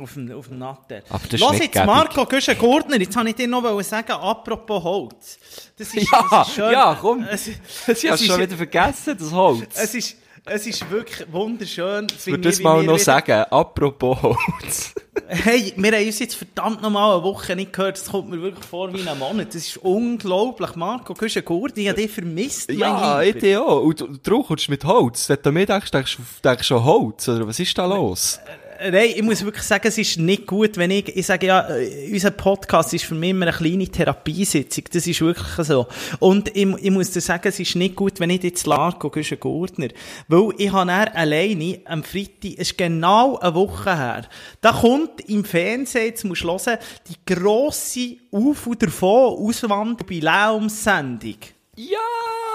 [0.00, 1.02] Auf dem, auf dem Natter.
[1.08, 1.74] Aber das ist Lass jetzt.
[1.84, 5.38] Marco Güschen-Gurtner, jetzt wollte ich dir noch sagen, apropos Holz.
[5.76, 6.70] Das ist, Ja, das ist schön.
[6.72, 7.24] ja, komm.
[7.28, 7.46] Es,
[7.86, 9.66] Das hast du schon ist- wieder vergessen, das Holz.
[9.74, 12.06] es ist, es ist wirklich wunderschön.
[12.16, 14.94] Ich würde das mal noch sagen, apropos Holz.
[15.26, 17.98] Hey, wir haben uns jetzt verdammt noch mal eine Woche nicht gehört.
[17.98, 19.48] Das kommt mir wirklich vor wie ein Monat.
[19.48, 20.74] Das ist unglaublich.
[20.76, 23.82] Marco Güschen-Gurtner, ich habe dich vermisst, Ja, ich dich auch.
[23.82, 25.28] Und du, du kommst mit Holz.
[25.28, 28.40] Wenn du mir denkst, denkst du du schon Holz, oder was ist da los?
[28.80, 32.10] Nein, ich muss wirklich sagen, es ist nicht gut, wenn ich, ich sage ja, äh,
[32.12, 34.84] unser Podcast ist für mich immer eine kleine Therapiesitzung.
[34.92, 35.88] Das ist wirklich so.
[36.20, 39.40] Und ich, ich muss dir sagen, es ist nicht gut, wenn ich jetzt Largo Güschen
[39.40, 39.88] Gurtner.
[40.28, 44.28] Weil ich habe dann alleine am Freitag, es ist genau eine Woche her,
[44.60, 51.38] da kommt im Fernsehen, jetzt musst du hören, die grosse Auf- und Davon Auswanderjubiläumssendung.
[51.74, 51.98] Ja!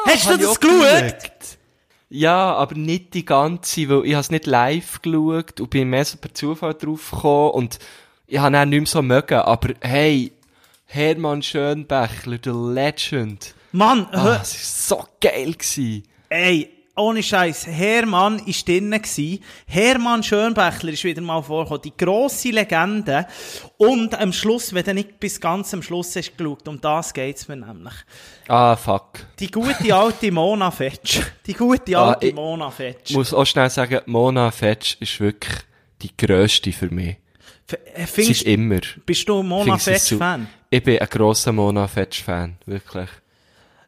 [0.06, 1.58] Hast du das geschaut?
[2.16, 6.06] Ja, aber nicht die ganze, weil ich habe es nicht live geschaut und bin mehr
[6.06, 7.80] so per Zufall drauf gekommen und
[8.28, 10.32] ich habe dann nicht mehr so mögen, aber hey,
[10.86, 13.56] Hermann Schönbächler, der Legend.
[13.72, 16.04] Mann, Ah, es war so geil gewesen.
[16.30, 19.42] Ey, ohne Scheiß, Hermann ist drinnen gsi.
[19.66, 21.82] Hermann Schönbächler ist wieder mal vorgekommen.
[21.82, 23.26] Die grosse Legende.
[23.78, 27.48] Und am Schluss, wenn du nicht bis ganz am Schluss hast geschaut, um das geht's
[27.48, 27.94] mir nämlich.
[28.48, 29.26] Ah, fuck.
[29.40, 31.20] Die gute alte Mona Fetsch.
[31.48, 33.10] Die gute Ah, alte ich- Mona Fetsch.
[33.12, 35.54] Ich muss auch schnell sagen, Mona Fetsch ist wirklich
[36.02, 37.18] die grösste für mich.
[37.68, 38.80] F- äh, Sie ist Findest, immer.
[39.06, 40.48] bist du Mona Findest sie Fetsch su- Fan?
[40.70, 43.10] Ich bin ein grosser Mona Fetsch-Fan, wirklich.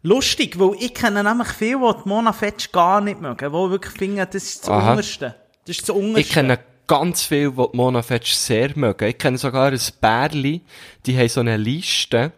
[0.06, 3.94] Lustig, weil ich kenne nämlich viele, die die Mona Fetsch gar nicht mögen, die wirklich
[3.94, 4.92] finden, das ist das Aha.
[4.92, 5.36] Unterste.
[5.66, 6.20] Das ist das Unterste.
[6.20, 9.08] Ich kenne ganz viele, die die Mona Fetsch sehr mögen.
[9.08, 10.62] Ich kenne sogar ein Bärli,
[11.08, 12.34] die haben so eine Liste,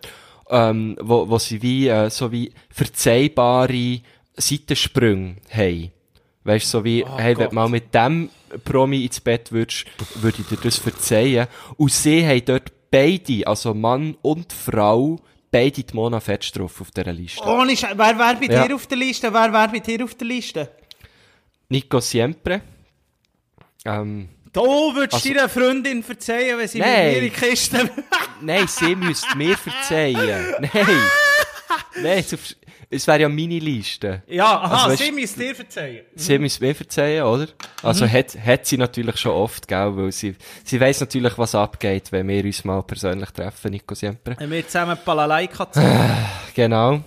[0.49, 3.99] ähm, wo, wo sie wie, äh, so wie verzeihbare
[4.37, 5.91] Seitensprünge haben.
[6.45, 7.51] Weißt du, so wie, hey, wenn Gott.
[7.51, 8.29] du mal mit dem
[8.63, 11.47] Promi ins Bett würdest, würde ich dir das verzeihen.
[11.75, 15.19] Und sie haben dort beide, also Mann und Frau,
[15.57, 17.41] beide die Mona Fetsch drauf auf dieser Liste.
[17.43, 17.91] Ohne Scheiß.
[17.97, 18.67] Wer wäre bei Ja.
[18.67, 19.33] dir auf der Liste?
[19.33, 20.71] Wer wäre bei dir auf der Liste?
[21.69, 22.61] Nico Siempre.
[23.85, 24.61] Ähm, Du
[24.95, 27.05] würdest Also- deiner Freundin verzeihen, wenn sie Nein.
[27.05, 27.89] mit mir in die Kiste...
[28.41, 30.15] Nein, sie müsste mir verzeihen.
[30.61, 30.87] Nein.
[32.01, 32.23] Nein,
[32.89, 34.23] es- wäre ja meine Liste.
[34.27, 36.05] ja, aha, Also, weißt- sie müsste dir verzeihen.
[36.15, 37.47] Sie müsste mir verzeihen, oder?
[37.83, 38.11] Also Mhm.
[38.13, 42.27] hat, hat sie natürlich schon oft, gell, weil sie, sie weiss natürlich, was abgeht, wenn
[42.27, 44.35] wir uns mal persönlich treffen, Nico Siempre.
[44.39, 45.97] Wenn wir zusammen Balalaika zocken.
[46.55, 47.01] Genau.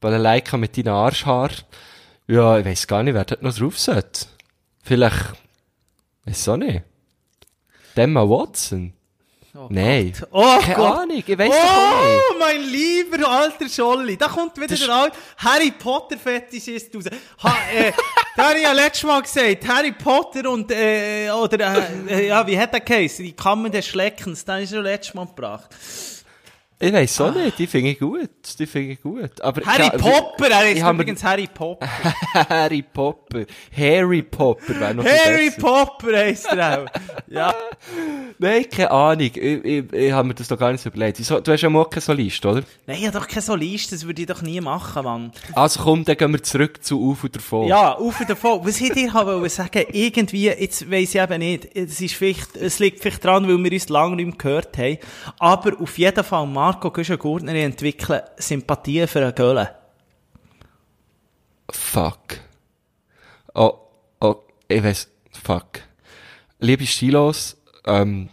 [0.00, 1.50] Balalaika mit deinen Arschhaar.
[2.26, 4.26] Ja, ich weiss gar nicht, wer dort noch drauf sollte.
[4.82, 5.34] Vielleicht,
[6.24, 6.82] weiss auch nicht.
[7.94, 8.94] Emma Watson?
[9.54, 10.14] Oh Nein.
[10.18, 10.28] Gott.
[10.32, 10.98] Oh Keine Gott.
[11.00, 11.50] Ahnung, ich weiss.
[11.52, 14.16] Oh, mein lieber alter Scholli.
[14.16, 17.04] Da kommt wieder Das- der alte Harry Potter Fetischist raus.
[17.42, 17.92] Ha, äh,
[18.36, 22.58] da habe ich ja letztes Mal gesagt, Harry Potter und, äh, oder, äh, ja, wie
[22.58, 23.24] hat der geheißen?
[23.26, 24.42] Die Kammer des Schleckens.
[24.42, 25.68] Da ist ja letztes Mal gebracht.
[26.84, 28.28] Ich weiss auch nicht, die finde ich gut.
[28.58, 29.40] Die finde ich gut.
[29.40, 31.88] Aber Harry ja, Popper, er ist ich übrigens Harry Popper.
[32.48, 33.44] Harry Popper.
[33.76, 35.52] Harry Popper wäre noch Harry.
[35.52, 36.86] Popper heisst er auch.
[37.28, 37.54] Ja.
[38.38, 39.30] Nein, keine Ahnung.
[39.32, 41.20] Ich, ich, ich habe mir das doch gar nicht so überlegt.
[41.20, 42.64] Du hast ja mal keine Solist, oder?
[42.88, 45.32] Nein, ich habe doch keine Solist, das würde ich doch nie machen, Mann.
[45.52, 47.68] Also komm, dann gehen wir zurück zu Auf und davon.
[47.68, 48.60] Ja, auf und davon.
[48.64, 52.80] Was ich dir habe sagen, irgendwie, jetzt weiss ich eben nicht, es ist vielleicht, es
[52.80, 54.98] liegt vielleicht dran, weil wir uns lange nicht mehr gehört haben,
[55.38, 59.74] aber auf jeden Fall, Marco Güschen-Gurtner entwickeln Sympathie für einen Gölle.
[61.70, 62.38] Fuck.
[63.54, 63.74] Oh,
[64.20, 64.36] oh,
[64.68, 65.08] ich weiss,
[65.44, 65.80] fuck.
[66.60, 68.30] Liebe Stilos, ähm,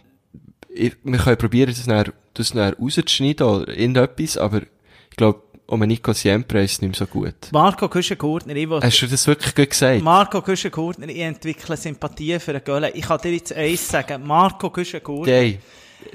[0.70, 5.80] ich, wir können probieren, das dann, das dann rauszuschneiden oder irgendetwas, aber ich glaube, um
[5.80, 7.52] Nico Siempre ist es nicht mehr so gut.
[7.52, 10.02] Marco Güschen-Gurtner, ich will, Hast du das wirklich gut gesagt?
[10.02, 12.90] Marco Güschen-Gurtner, ich entwickle Sympathie für einen Gölle.
[12.92, 15.60] Ich kann dir jetzt eins sagen, Marco Güschen-Gurtner, Hey,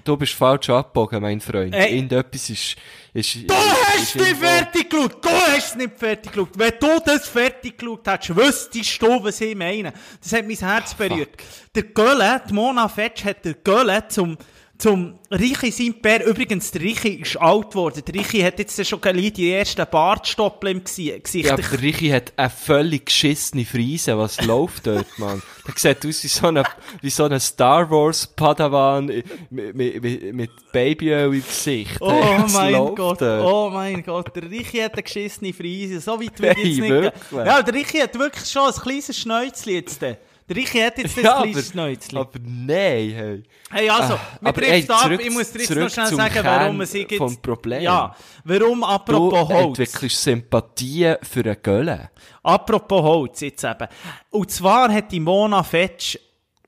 [0.04, 1.74] du bist falsch abgebogen, mein Freund.
[1.74, 1.96] Ey.
[1.96, 2.76] Irgendetwas ist,
[3.14, 5.24] ist, Du hast ist nicht fertig geschaut!
[5.24, 6.50] Du hast es nicht fertig geschaut!
[6.56, 9.94] Wenn du das fertig geschaut hättest, wüsstest du, was ich meine.
[10.22, 11.30] Das hat mein Herz berührt.
[11.74, 14.38] Der Gölle, die Mona Fetsch hat der Gölle zum,
[14.78, 18.04] zum Richi Simper, übrigens, der Richi ist alt geworden.
[18.06, 21.46] Der Richi hat jetzt schon die ersten Bartstoppel im Gesi- Gesicht.
[21.48, 25.42] Ja, der Richi hat eine völlig geschissene Frise, was läuft dort, Mann.
[25.68, 26.64] Der sieht aus wie so ein,
[27.02, 31.98] wie so ein Star Wars Padawan mit, mit, mit, Babyöl im Gesicht.
[32.02, 33.46] Oh Was mein Gott, dort?
[33.46, 36.90] oh mein Gott, der Richi hat eine geschissene Frise, so weit ich Hey, jetzt nicht
[36.90, 37.14] wirklich?
[37.32, 40.02] Ja, der Richi hat wirklich schon ein kleines Schnäuzchen jetzt.
[40.48, 42.18] Der Richi hat jetzt ein Ja, kleines Schnäuzchen.
[42.20, 42.68] aber nein,
[43.16, 43.44] hey.
[43.72, 46.82] Hey, also, Ah, wir trifft ey, ab, ich muss dir jetzt noch schnell sagen, warum
[46.82, 47.16] es jetzt...
[47.18, 47.82] vom Problem.
[47.82, 49.80] Ja, warum, Du apropos Holz.
[49.80, 52.12] entwickelst Sympathie für einen Gölle.
[52.44, 53.88] Apropos Holz, jetzt eben.
[54.30, 56.18] Und zwar hat die Mona Fetsch,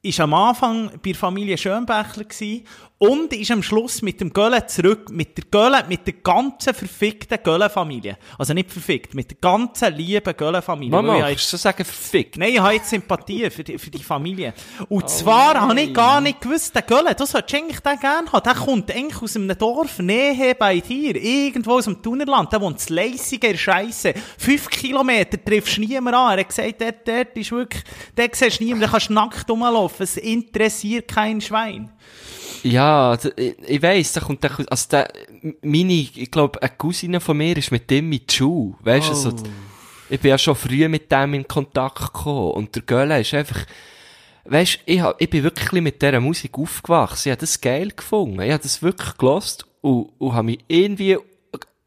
[0.01, 2.63] ist am Anfang bei der Familie Schönbächler gsi
[2.99, 7.37] und ist am Schluss mit dem Gölle zurück, mit der Gölle, mit der ganzen verfickten
[7.43, 8.17] Gölle-Familie.
[8.39, 10.93] Also nicht verfickt, mit der ganzen lieben Gölle-Familie.
[10.93, 12.37] Weil Mama, ich kannst du sagen, verfickt?
[12.37, 14.53] Nein, ich habe jetzt Sympathie für die, für die Familie.
[14.89, 18.43] Und zwar habe ich gar nicht gewusst, der Gölle, du solltest eigentlich den gerne haben.
[18.43, 22.51] Der kommt eigentlich aus einem Dorf, Nähe bei dir, irgendwo aus dem Thunerland.
[22.51, 24.13] Der wohnt in Leissigen, in Scheisse.
[24.37, 26.31] Fünf Kilometer triffst du niemanden an.
[26.31, 27.83] Er hat gesagt, dort, dort ist wirklich,
[28.15, 30.03] dort siehst du niemanden, da kannst du nackt rumlaufen.
[30.03, 31.91] Es interessiert kein Schwein.
[32.63, 35.11] Ja, ich, ich weiss, da kommt der, also der,
[35.61, 38.75] meine, ich glaube, eine Cousine von mir ist mit dem mit Schule.
[38.81, 39.43] Weißt du, so, Oh.
[40.09, 42.51] ich bin ja schon früh mit dem in Kontakt gekommen.
[42.51, 43.65] Und der Gölle ist einfach,
[44.45, 47.29] weißt ich, hab, ich bin wirklich mit dieser Musik aufgewachsen.
[47.29, 48.41] Ich habe das geil gefunden.
[48.41, 51.17] Ich habe das wirklich gelost und, und habe mich irgendwie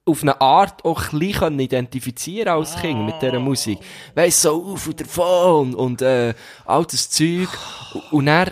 [0.04, 3.78] auf eine Art auch ein identifizieren als Kind mit dieser Musik.
[4.14, 7.48] Weißt so auf und davon und, äh, all das Zeug.
[7.92, 8.50] Und, und dann,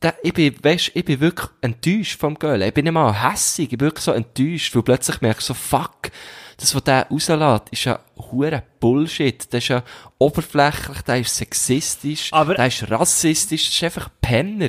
[0.00, 2.62] da, ich bin, weisst, ich bin wirklich enttäuscht vom Göll.
[2.62, 5.54] Ich bin nicht mal hässig, ich bin wirklich so enttäuscht, weil plötzlich merke ich so,
[5.54, 6.10] fuck,
[6.56, 9.42] das, was der rauslässt, ist ja hure Bullshit.
[9.52, 9.82] Das ist ja
[10.18, 14.68] oberflächlich, der ist sexistisch, Aber- der ist rassistisch, das ist einfach Penner.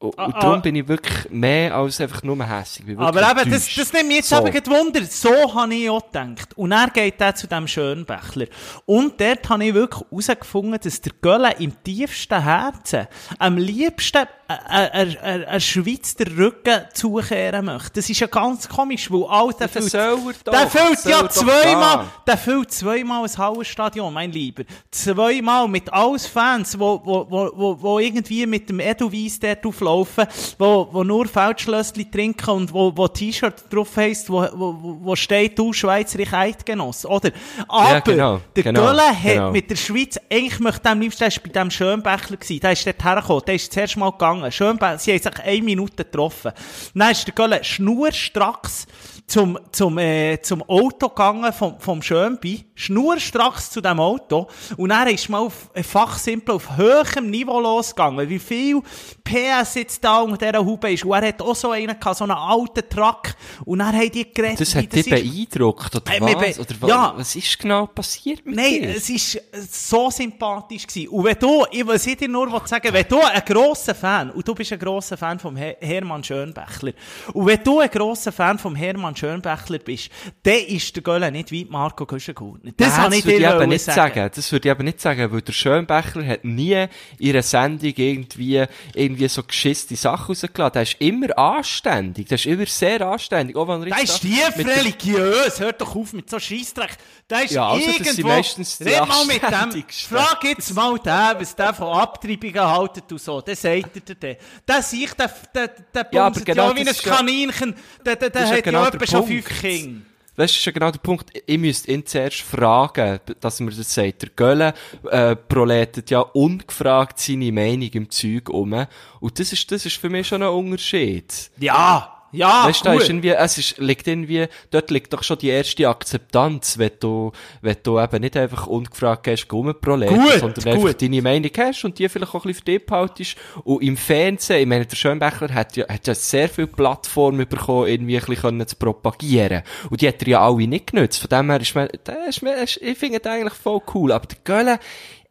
[0.00, 0.60] Und, und Ah, darum ah.
[0.60, 2.84] bin ich wirklich mehr als einfach nur hässig.
[2.96, 4.46] Aber eben, das, das nimmt mich jetzt So.
[4.46, 5.04] eben Wunder.
[5.04, 6.56] So habe ich auch gedacht.
[6.56, 8.46] Und er geht dann zu dem Schönbächler.
[8.86, 13.08] Und dort habe ich wirklich herausgefunden, dass der Gölle im tiefsten Herzen
[13.40, 17.92] am liebsten ein Schweiz der Rücken zukehren möchte.
[17.96, 22.38] Das ist ja ganz komisch, weil all der füllt, er der füllt ja zweimal, der
[22.38, 24.62] füllt zweimal ein Hallenstadion, mein Lieber.
[24.90, 30.26] Zweimal mit alles Fans, wo, wo, wo, wo, irgendwie mit dem Edelweiss dort auflaufen,
[30.58, 35.58] wo, wo nur Feldschlössli trinken und wo, wo T-Shirt drauf heisst, wo, wo, wo- steht,
[35.58, 37.32] du Schweizerich Eidgenoss, oder?
[37.68, 39.50] Aber, genau, der genau, hat genau.
[39.50, 43.04] mit der Schweiz, eigentlich möchte er am liebsten, bei dem Schönbächler gewesen, der ist dort
[43.04, 46.52] hergekommen, der ist zuerst mal gegangen, Schönbächler, sie haben sich eine Minute getroffen.
[46.94, 48.86] Dann ist der Gölle schnurstracks
[49.26, 55.08] zum, zum, äh, zum Auto gegangen vom, vom Schönbi, schnurstracks zu dem Auto, und dann
[55.08, 58.80] ist mal auf, äh, fachsimpel auf höherem Niveau losgegangen, wie viel
[59.22, 62.24] PS jetzt da unter dieser Haube ist, und er hat auch so einen gehabt, so
[62.24, 63.34] einen alten Truck,
[63.66, 66.58] und dann haben die geredet, Das hat dich beeindruckt, oder Äh, was?
[66.58, 67.12] Oder ja.
[67.14, 68.96] was ist genau passiert mit Nein, dir?
[68.96, 71.08] es ist äh, so sympathisch gewesen.
[71.10, 74.46] Und wenn du, ich will dir nur was sagen, wenn du ein grosser Fan, und
[74.46, 76.92] du bist ein grosser Fan Her Hermann Schönbächler,
[77.32, 80.10] und wenn du ein grosser Fan vom Hermann Schönbächler bist,
[80.42, 82.72] dann ist der Gölle nicht wie Marco Güschengurtner.
[82.76, 84.30] Das kann ich würde ich eben nicht sagen.
[84.34, 86.86] Das würde ich eben nicht sagen, weil der Schönbächler hat nie
[87.18, 88.64] in einer Sendung irgendwie,
[88.94, 90.72] irgendwie so geschisste Sachen rausgelassen.
[90.72, 92.28] Der ist immer anständig.
[92.28, 93.56] Der ist immer sehr anständig.
[93.56, 95.60] Auch wenn er Der ist tief religiös.
[95.60, 96.96] Hört doch auf mit so Scheissdreck.
[97.28, 98.28] Der ist Ja, also, das irgendwo...
[98.28, 99.84] meistens Red mal mit dem.
[99.88, 103.40] Frag jetzt mal den, was der von Abtreibungen haltet und so.
[103.40, 104.36] Der sagt er den.
[104.66, 107.74] Der sieht, der, der, der Ja, aber genau ja wie ein Kaninchen.
[108.04, 110.00] Der, der, der ja hat genau ja der etwa schon fünf Kinder.
[110.36, 111.30] Das ist ja genau der Punkt.
[111.46, 114.22] Ich müsste ihn zuerst fragen, dass man das sagt.
[114.22, 114.72] Der Gölle,
[115.10, 118.86] äh, proletet ja ungefragt seine Meinung im Zeug um.
[119.18, 121.50] Und das ist, das ist für mich schon ein Unterschied.
[121.58, 125.38] Ja, ja, Weißt du, da ist irgendwie, es ist, liegt irgendwie, dort liegt doch schon
[125.38, 130.66] die erste Akzeptanz, wenn du, wenn du eben nicht einfach ungefragt gehst, rumproleten, Gut, sondern
[130.66, 131.02] einfach gut.
[131.02, 133.36] deine Meinung hast und die vielleicht auch ein bisschen für dich behaltest.
[133.64, 137.88] Und im Fernsehen, ich meine, der Schönbächler hat ja, hat ja sehr viel Plattform bekommen,
[137.88, 139.62] irgendwie ein bisschen zu propagieren.
[139.88, 141.20] Und die hat er ja alle nicht genutzt.
[141.20, 144.12] Von dem her ist mir, das ist mir, ich finde das eigentlich voll cool.
[144.12, 144.78] Aber der Gölle,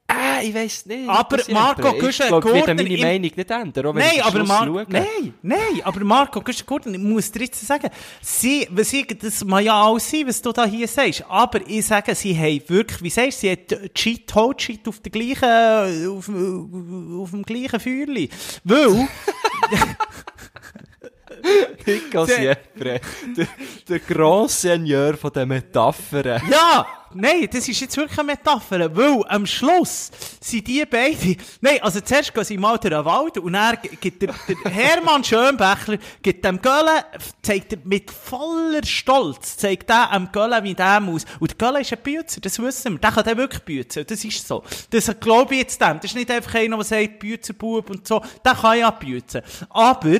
[0.10, 1.10] Ah, ich weiss nicht.
[1.10, 1.98] Aber Marco ändere.
[2.08, 4.86] Güschen- Ich werde meine im- Meinung nicht ändern, auch wenn Nein, ich aber Mar schaue.
[4.88, 7.90] nein, nein, aber Marco Güschen-Gurten, ich muss dir jetzt sagen,
[8.22, 11.86] sie, was ich, das mag ja alles sein, was du da hier sagst, aber ich
[11.86, 16.08] sage, sie haben wirklich, wie sagst du, sie hat Cheat, Hot Cheat auf der gleichen,
[16.10, 18.30] auf, auf dem gleichen Feuerli.
[18.64, 19.08] Weil,
[21.86, 23.02] Der- Siempre.
[23.36, 23.48] Der,
[23.88, 26.42] der Grand Seigneur von den Metaphern.
[26.50, 30.12] Ja, nein, das ist jetzt wirklich eine Metapher, weil am Schluss
[30.42, 34.22] sind die beiden, nein, also zuerst gehen sie mal durch den Wald und dann gibt
[34.22, 37.06] der, der Hermann Schönbächler, gibt dem Gölle,
[37.42, 41.26] zeigt er mit voller Stolz, zeigt er am Gölle, wie der muss.
[41.40, 44.24] Und der Gölle ist ein Bützer, das wissen wir, der kann den wirklich büzen, das
[44.26, 44.64] ist so.
[44.90, 48.22] Das glaube ich jetzt dem, das ist nicht einfach einer, der sagt, Büzerbub und so,
[48.44, 49.42] der kann ja büzen.
[49.70, 50.18] Aber,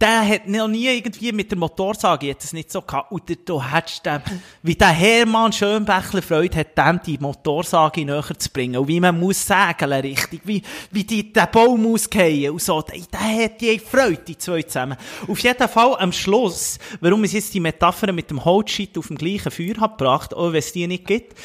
[0.00, 3.12] der hat noch nie irgendwie mit der Motorsage jetzt es nicht so gehabt.
[3.12, 4.20] Und du, du hättest dem,
[4.62, 8.76] wie der Hermann Schönbächler Freude hat, dem die Motorsage näher zu bringen.
[8.78, 10.40] Und wie man muss sägeln, richtig.
[10.44, 12.82] Wie, wie die, der Baum fallen und so.
[12.82, 14.96] Der, der hat die Freude, die zwei zusammen.
[15.28, 19.16] Auf jeden Fall am Schluss, warum ich jetzt die Metapher mit dem Holzscheit auf dem
[19.16, 21.36] gleichen Feuer habe gebracht, auch wenn es die nicht gibt,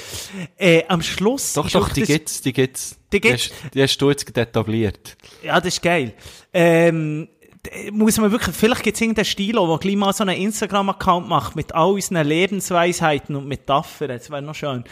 [0.58, 1.54] äh, am Schluss.
[1.54, 2.97] Doch, doch, die das- gibt's, die gibt's.
[3.13, 3.52] Die gibt's?
[3.52, 5.15] hast, die hast du jetzt etabliert.
[5.41, 6.13] Ja, das ist geil.
[6.54, 7.30] Ähm,
[7.91, 11.56] muss man wirklich, vielleicht gibt es irgendeinen Stilo, der gleich mal so einen Instagram-Account macht
[11.56, 14.10] mit all unseren Lebensweisheiten und Metaphern.
[14.10, 14.84] Das wäre noch schön.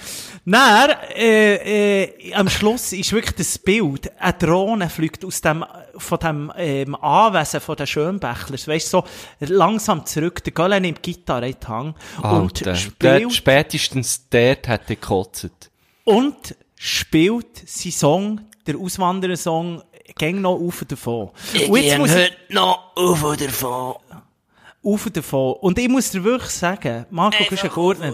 [0.45, 5.65] Dann, äh, äh, am Schluss ist wirklich das Bild, eine Drohne fliegt aus dem,
[5.97, 9.03] von dem, ähm, Anwesen von den Schönbächlers, weißt du,
[9.39, 10.43] so langsam zurück.
[10.43, 14.95] Der Gölle nimmt die Gitarre in Hand und Alter, der, spielt, spätestens dort hat er
[14.95, 15.71] gekotzt.
[16.03, 19.83] und spielt sein Song, der Auswanderer-Song,
[20.17, 21.29] gäng noch auf davon.
[21.67, 23.95] Und jetzt muss ich- noch auf oder davon.
[24.83, 25.53] auf davon.
[25.61, 28.13] Und ich muss dir wirklich sagen, Marco Kuschengurtner,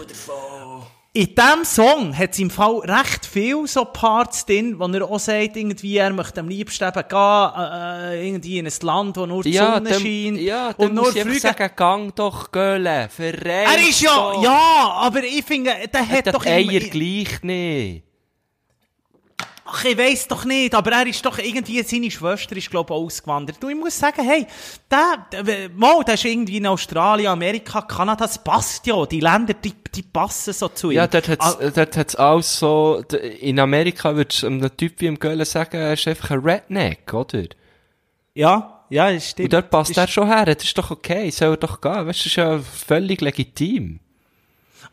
[1.14, 5.18] in diesem Song hat es im Fall recht viel so Parts drin, wo er auch
[5.18, 9.42] sagt, irgendwie, er möchte am liebsten eben gehen, äh, irgendwie in ein Land, wo nur
[9.42, 10.40] die Ja, Sonne dann, scheint.
[10.40, 14.42] ja, dann und nur muss ich sagen, gang doch, Göhle, verreist Er ist ja, doch.
[14.42, 18.04] ja, aber ich finde, der hat Der doch Eier immer, gleich nicht.
[19.72, 23.00] Ach, ich weiss doch nicht, aber er ist doch irgendwie, seine Schwester ist, glaube ich,
[23.00, 23.62] ausgewandert.
[23.62, 24.46] Und ich muss sagen, hey,
[24.90, 29.06] der, der, mal, der ist irgendwie in Australien, Amerika, Kanada, das passt ja.
[29.06, 30.96] Die Länder, die, die passen so zu ihm.
[30.96, 33.02] Ja, dort hat's, Ah, äh, dort hat's alles so,
[33.40, 37.12] in Amerika würdest du einem Typ wie im Göhle sagen, er ist einfach ein Redneck,
[37.12, 37.44] oder?
[38.34, 39.46] Ja, ja, stimmt.
[39.46, 42.06] Und dort passt er schon her, das ist doch okay, soll er doch gehen, weißt
[42.06, 44.00] du, das ist ja völlig legitim.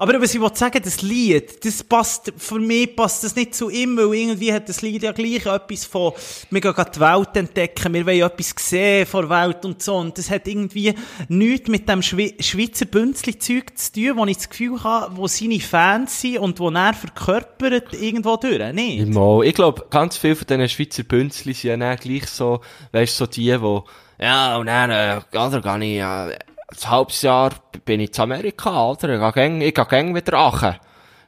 [0.02, 3.70] Aber was ich wollte sagen, das Lied, das passt, für mich passt das nicht zu
[3.70, 6.14] ihm, weil irgendwie hat das Lied ja gleich etwas von,
[6.50, 9.98] wir gehen die Welt entdecken, wir wollen etwas sehen von der Welt und so.
[9.98, 10.96] Und das hat irgendwie
[11.28, 15.60] nichts mit dem Schwe Schweizer Bünzli-Zeug zu tun, wo ich das Gefühl habe, wo seine
[15.60, 18.72] Fans sind und wo er verkörpert irgendwo durch.
[18.72, 19.10] Nicht?
[19.10, 22.62] Mal, ich glaube, ganz viele von diesen Schweizer Bünzli sind ja dann gleich so,
[22.94, 26.40] weißt du, so die, die, ja, und dann, äh, oder, gehe ich, äh,
[26.72, 27.52] ein halbes Jahr
[27.86, 30.76] bin ich zu Amerika, oder, ich gehe gäng wieder achen.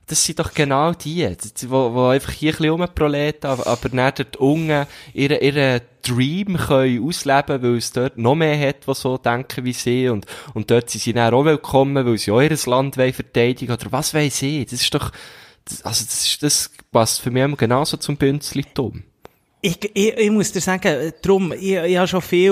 [0.08, 4.14] Das sind doch genau die, die, die einfach hier ein bisschen rumproleten, aber, aber dann
[4.16, 9.18] dort unten ihren, ihren Dream können ausleben, weil es dort noch mehr hat, die so
[9.18, 12.58] denken wie sie, und, und dort sind sie dann auch willkommen, weil sie auch ihr
[12.66, 15.12] Land wollen verteidigen, oder was weiß ich, das ist doch,
[15.64, 19.04] das, also das, ist, das passt für mich genauso zum Bünzli-Tum.
[19.64, 22.52] Ich, ich, ich muss dir sagen, darum, ich, ich habe schon viel,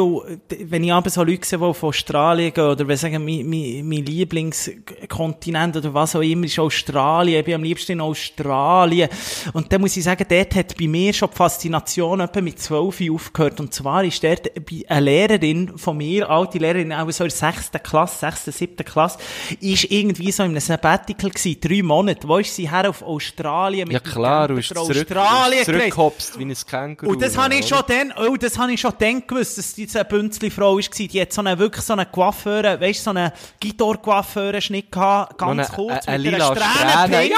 [0.66, 3.82] wenn ich aber so Leute sehe, die auf Australien gehen, oder wenn sagen, mein, mein,
[3.84, 9.10] mein Lieblingskontinent oder was auch immer ist Australien, ich bin am liebsten in Australien.
[9.54, 13.02] Und dann muss ich sagen, dort hat bei mir schon die Faszination etwa mit 12
[13.10, 13.60] aufgehört.
[13.60, 14.52] Und zwar ist dort
[14.88, 19.18] eine Lehrerin von mir, alte Lehrerin, auch so in der sechsten Klasse, sechsten, siebten Klasse,
[19.60, 22.28] ist irgendwie so in einem Sabbatical gewesen, drei Monate.
[22.28, 23.88] Wo ist sie her auf Australien?
[23.88, 25.66] mit Ja klar, du bist zurück, Australien gereist.
[25.66, 26.56] zurückhopst wie ein
[27.00, 27.14] Känguru.
[27.16, 30.04] Und das habe ich schon dann, oh, das habe ich schon dann gewusst, dass diese
[30.06, 30.82] Bünzli-Frau war.
[31.08, 35.68] Die hat so eine, wirklich so eine Coiffeure, weißt du, so eine Gitar-Coiffeure-Schnitt gehabt, ganz
[35.68, 37.08] eine- kurz, eine- mit eine einer Strähne.
[37.08, 37.36] Strähne.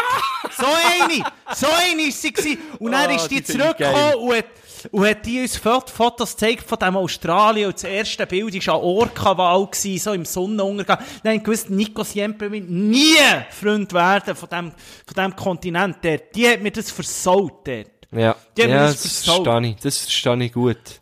[0.58, 1.24] So eine,
[1.56, 2.58] so eine ist sie gewesen.
[2.80, 4.46] Und dann Oh, ist die, die zurückgekommen und hat,
[4.92, 7.68] und hat die uns Fot- Fotos gezeigt von dem Australien.
[7.68, 11.00] Und das erste Bild war an Orca-Wahl, so im Sonnenuntergang.
[11.24, 13.16] Dann gewusst, Nico Siempre wird nie
[13.50, 14.72] Freund werden von dem,
[15.06, 16.36] von dem Kontinent dort.
[16.36, 17.88] Die hat mir das versaut dort.
[18.12, 21.02] Ja, ja das verstehe ich, das verstehe ich gut.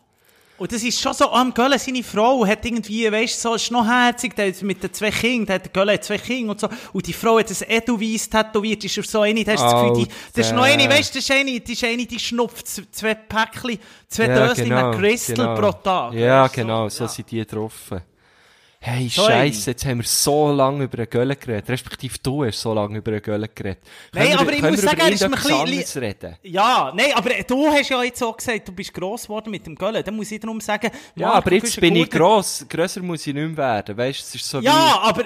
[0.60, 3.70] Und das ist schon so, am Gölle, seine Frau hat irgendwie, weisst du, so, ist
[3.70, 6.68] noch herzig, der mit den zwei Kindern, der hat, Gölle hat zwei Kinder und so,
[6.92, 10.04] und die Frau hat ein Edelweiss tätowiert, ist so eine, da hast du das Gefühl,
[10.04, 13.14] die, das ist noch eine, du, das ist eine, das ist eine, die schnupft zwei
[13.14, 15.54] Päckchen, zwei Ja, Döschen genau, Crystal genau.
[15.54, 16.12] pro Tag.
[16.12, 17.08] Ja, Weisst du, genau, so ja.
[17.08, 18.02] sind die getroffen.
[18.82, 21.68] Hey, Scheiße, jetzt haben wir so lange über einen Gölle geredet.
[21.68, 23.80] Respektive du hast so lange über einen Gölle geredet.
[24.14, 25.26] Nein, Können wir- aber ich muss sagen, er ist mir
[25.60, 26.36] ein bisschen- reden?
[26.42, 29.74] Ja, nein, aber du hast ja jetzt auch gesagt, du bist gross geworden mit dem
[29.74, 30.02] Gölle.
[30.02, 32.64] Dann muss ich darum sagen, Ja, Marco, aber jetzt bin ich gross.
[32.70, 33.98] Grösser muss ich nicht mehr werden.
[33.98, 35.24] Weißt du, es ist so Ja, aber,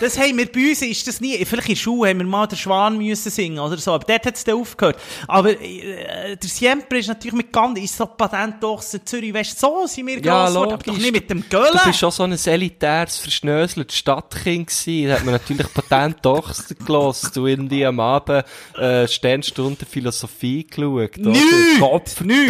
[0.00, 2.46] Das haben wir bei uns, ist das nie, vielleicht in der Schule haben wir mal
[2.46, 4.98] den Schwan müssen singen oder so, aber dort hat es dann aufgehört.
[5.26, 9.86] Aber äh, der Siempre ist natürlich mit ganz, ist so Patent doch Zürich West, so
[9.86, 11.80] sind wir Ja, gross geworden, aber doch nicht mit dem Du Göllen.
[11.84, 15.08] bist schon so ein elitäres, verschnöseltes Stadtkind gewesen.
[15.08, 17.30] Da hat man natürlich Patent Tochter gelassen.
[17.34, 18.44] Du irgendwie am Abend,
[18.76, 21.16] äh, Sternstunde Philosophie geschaut.
[21.16, 21.80] Nicht!
[21.80, 22.46] Kopf, Nicht!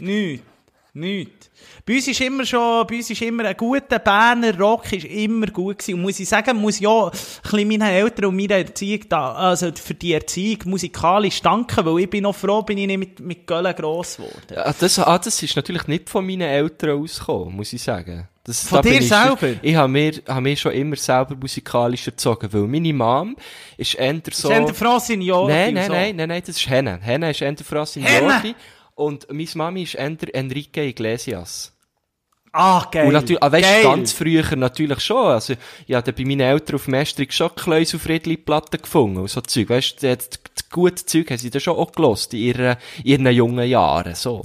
[0.00, 0.42] Nicht.
[0.94, 1.37] Nicht.
[1.88, 5.46] Bei uns ist immer schon, bei uns ist immer ein guter Berner Rock ist immer
[5.46, 5.94] gut gewesen.
[5.94, 9.32] Und muss ich sagen, muss ich auch ein bisschen meinen Eltern und meiner Erziehung da,
[9.32, 13.20] also für die Erziehung musikalisch danken, weil ich bin noch froh, bin ich nicht mit,
[13.20, 14.54] mit Göllen gross geworden.
[14.54, 18.28] Ah, das, ah, das ist natürlich nicht von meinen Eltern ausgekommen, muss ich sagen.
[18.44, 19.54] Das, Von da dir ich, selber?
[19.62, 23.34] Ich habe mir, habe mir schon immer selber musikalisch erzogen, weil meine Mom
[23.78, 24.50] ist eher so...
[24.50, 25.92] Ist Francine Jordi Nein, nein, so.
[25.94, 27.00] nein, nein, nein, das ist Henne.
[27.00, 27.54] Henne ist eher?
[27.54, 28.54] Jordi.
[28.94, 31.72] Und meine Mami ist eher Enrique Iglesias.
[32.60, 33.06] Ah, geil.
[33.06, 35.28] Und natürlich, ah, weißt, ganz früher natürlich schon.
[35.28, 35.54] Also,
[35.86, 39.68] ich habe bei meinen Eltern auf Mestrig schon Kleus auf Friedli-Platten gefunden und so Zeug.
[39.70, 43.26] Weißt, das, das, das gute Zeug haben sie dann schon auch gelost in ihren, in
[43.26, 44.42] ihren jungen Jahren, so.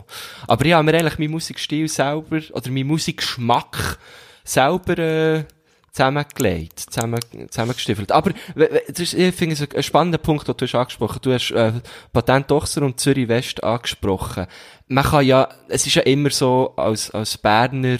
[0.47, 3.97] Aber ich habe mir eigentlich meinen Musikstil selber, oder meinen Musikgeschmack
[4.43, 5.45] selber, äh,
[5.93, 7.19] zusammengelegt, zusammen,
[7.49, 8.11] zusammengestiefelt.
[8.11, 11.19] Aber, das ist, ich finde es ein spannender Punkt, den du hast angesprochen.
[11.21, 11.73] Du hast, äh,
[12.11, 14.47] Patent Ochser und Zürich West angesprochen.
[14.87, 17.99] Man kann ja, es ist ja immer so, als, als Berner,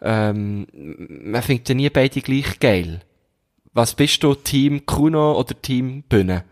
[0.00, 3.00] ähm, man findet ja nie beide gleich geil.
[3.72, 6.44] Was bist du, Team Kuno oder Team Bühne?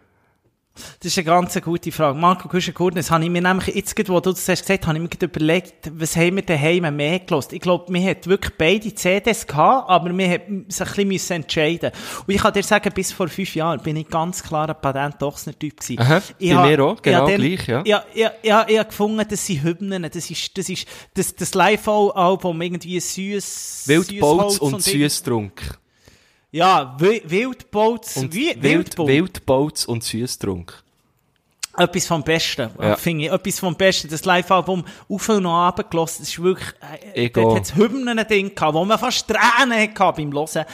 [0.74, 2.18] Das ist eine ganz gute Frage.
[2.18, 5.02] Marco Kuschen-Kurden, das habe ich mir nämlich jetzt, wo du das hast gesagt, habe ich
[5.02, 7.52] mir überlegt, was haben wir daheim mehr gelost?
[7.52, 11.92] Ich glaube, wir hat wirklich beide CDs gehabt, aber wir hat sich ein bisschen entscheiden.
[12.26, 15.78] Und ich kann dir sagen, bis vor fünf Jahren bin ich ganz klar ein Patent-Ochsner-Typ
[15.78, 16.00] gewesen.
[16.00, 17.82] Aha, Ich bei ha- mir auch, genau dann- gleich, ja.
[17.86, 21.54] Ja, ja, ja, ich habe gefunden, das sind Hymnen, das ist, das ist, das, das
[21.54, 25.78] Live-Album irgendwie süß, Wildbolz und irgend- Süßtrunk.
[26.54, 29.86] Ja, Wi- Wildbolz, Und wie, Wild, Wildbolz.
[29.86, 30.80] Und Süßtrunk.
[31.76, 32.94] Etwas vom Besten, Ja.
[32.94, 33.32] finde ich.
[33.32, 34.08] Etwas vom Besten.
[34.08, 36.68] Das Live-Album auf und ab gelassen, das ist wirklich,
[37.14, 40.64] äh, dort hat es Hymnen drin gehabt, wo man fast Tränen hatte beim Hören.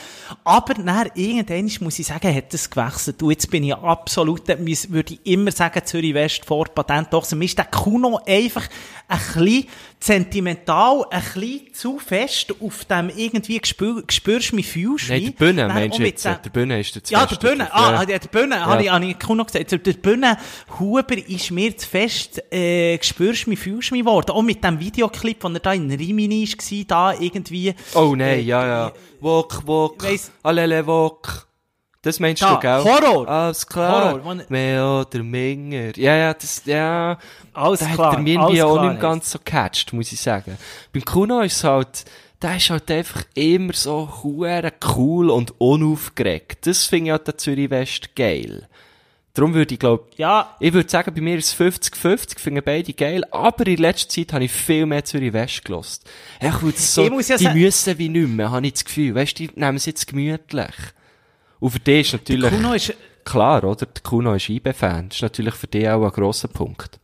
[0.43, 3.23] Aber dann, irgendwann, muss ich sagen, hat das gewechselt.
[3.23, 7.31] Und jetzt bin ich absolut, muss- würde ich immer sagen, Zürich West vor Patent doch.
[7.31, 8.67] Mir ist der Kuno einfach
[9.11, 9.67] ein bisschen
[9.99, 15.35] sentimental, ein bisschen zu fest auf dem irgendwie gespür, spürst mich, fühlst Nein, mich.
[15.35, 16.25] der Bühne Dann meinst du jetzt?
[16.25, 17.35] dem- Der Bühne ist der ja, der.
[17.35, 17.73] Bühne.
[17.73, 18.93] Ah, der Bühne, habe ich, Ja.
[18.93, 19.71] habe ich noch gesagt.
[19.71, 20.37] Der Bühne
[20.79, 24.31] Huber ist mir zu fest, äh, spürst mich, fühlst mich geworden.
[24.31, 27.73] Auch mit dem Videoclip, wo er da in Rimini war, da irgendwie.
[27.93, 28.91] Oh nein, Äh, ja, ja.
[29.19, 31.47] Wok, wok, weiss- alele wok.
[32.03, 32.83] Das meinst Da, du, gell?
[32.83, 33.27] Horror.
[33.27, 34.13] Alles klar.
[34.13, 35.95] Horror, wo- Mehr oder minder.
[35.97, 37.17] Ja, ja, das, ja.
[37.53, 40.19] Alles da klar, hat er mir alles irgendwie auch nicht ganz so gecatcht, muss ich
[40.19, 40.57] sagen.
[40.93, 42.05] Beim Kuno ist es halt,
[42.41, 44.09] der ist halt einfach immer so
[44.95, 46.65] cool und unaufgeregt.
[46.65, 48.67] Das finde ich halt der Zürich West geil.
[49.33, 52.91] Darum würde ich glaub, Ja, ich würde sagen, bei mir ist es 50-50, finde beide
[52.93, 56.09] geil, aber in letzter Zeit habe ich viel mehr Zürich West gelost.
[56.41, 59.15] Weil das so, Ich muss ja die müssen wie nicht mehr, habe ich das Gefühl.
[59.15, 60.73] Weißt du, die nehmen es jetzt gemütlich.
[61.61, 62.93] Und für dich ist natürlich, Kuno ist,
[63.23, 63.85] klar, oder?
[63.85, 65.09] Der Kuno ist IB-Fan.
[65.09, 66.99] Das ist natürlich für dich auch ein grosser Punkt.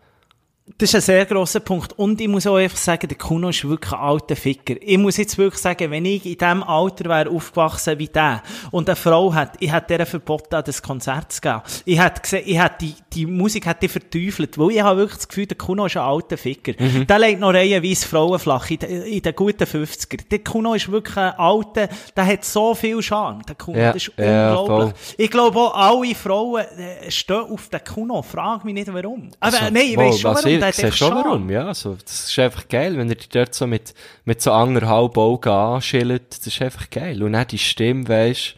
[0.78, 1.94] Das ist ein sehr grosser Punkt.
[1.98, 4.76] Und ich muss auch einfach sagen, der Kuno ist wirklich ein alter Ficker.
[4.82, 8.90] Ich muss jetzt wirklich sagen, wenn ich in dem Alter wäre aufgewachsen wie der und
[8.90, 11.62] eine Frau hat, ich hätte ihr verboten, an das Konzert zu gehen.
[11.86, 15.18] Ich hätte gesehen, ich hätte die, die Musik hätte ich verteufelt, weil ich habe wirklich
[15.18, 16.74] das Gefühl, der Kuno ist ein alter Ficker.
[16.74, 20.28] Der legt noch reihenweise Frauen flach in, den- in den guten 50er.
[20.30, 23.42] Der Kuno ist wirklich ein alter, der hat so viel Charme.
[23.48, 24.90] Der Kuno, Ja, das ist ja, unglaublich.
[25.00, 25.16] voll.
[25.18, 28.22] ich glaube auch, alle Frauen äh, stehen auf den Kuno.
[28.22, 29.30] Frag mich nicht, warum.
[29.40, 30.57] Aber Also, nein, ich weiss schon, warum.
[30.58, 31.24] Ich hat sehe schon Charme.
[31.26, 31.68] warum, ja.
[31.68, 33.94] Also, das ist einfach geil, wenn er dich dort so mit,
[34.26, 36.38] mit so anderthalb Augen anschillt.
[36.38, 37.22] Das ist einfach geil.
[37.24, 38.56] Und dann die Stimme, weisst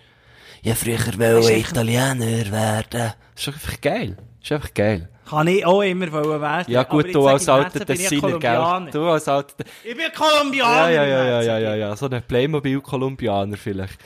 [0.61, 3.13] ja, früher wollte ich Italiener werden.
[3.35, 4.17] Das ist einfach geil.
[4.39, 5.09] Das ist einfach geil.
[5.29, 6.71] Kann ich auch immer wollen werden.
[6.71, 8.89] Ja, gut, du als alter Tessiner, gell?
[8.91, 10.89] Du als alter, Ich bin ja, Kolumbianer.
[10.89, 11.47] ja, ja, ja, Herzen.
[11.47, 11.95] ja, ja, ja.
[11.95, 13.99] So ein Playmobil-Kolumbianer vielleicht.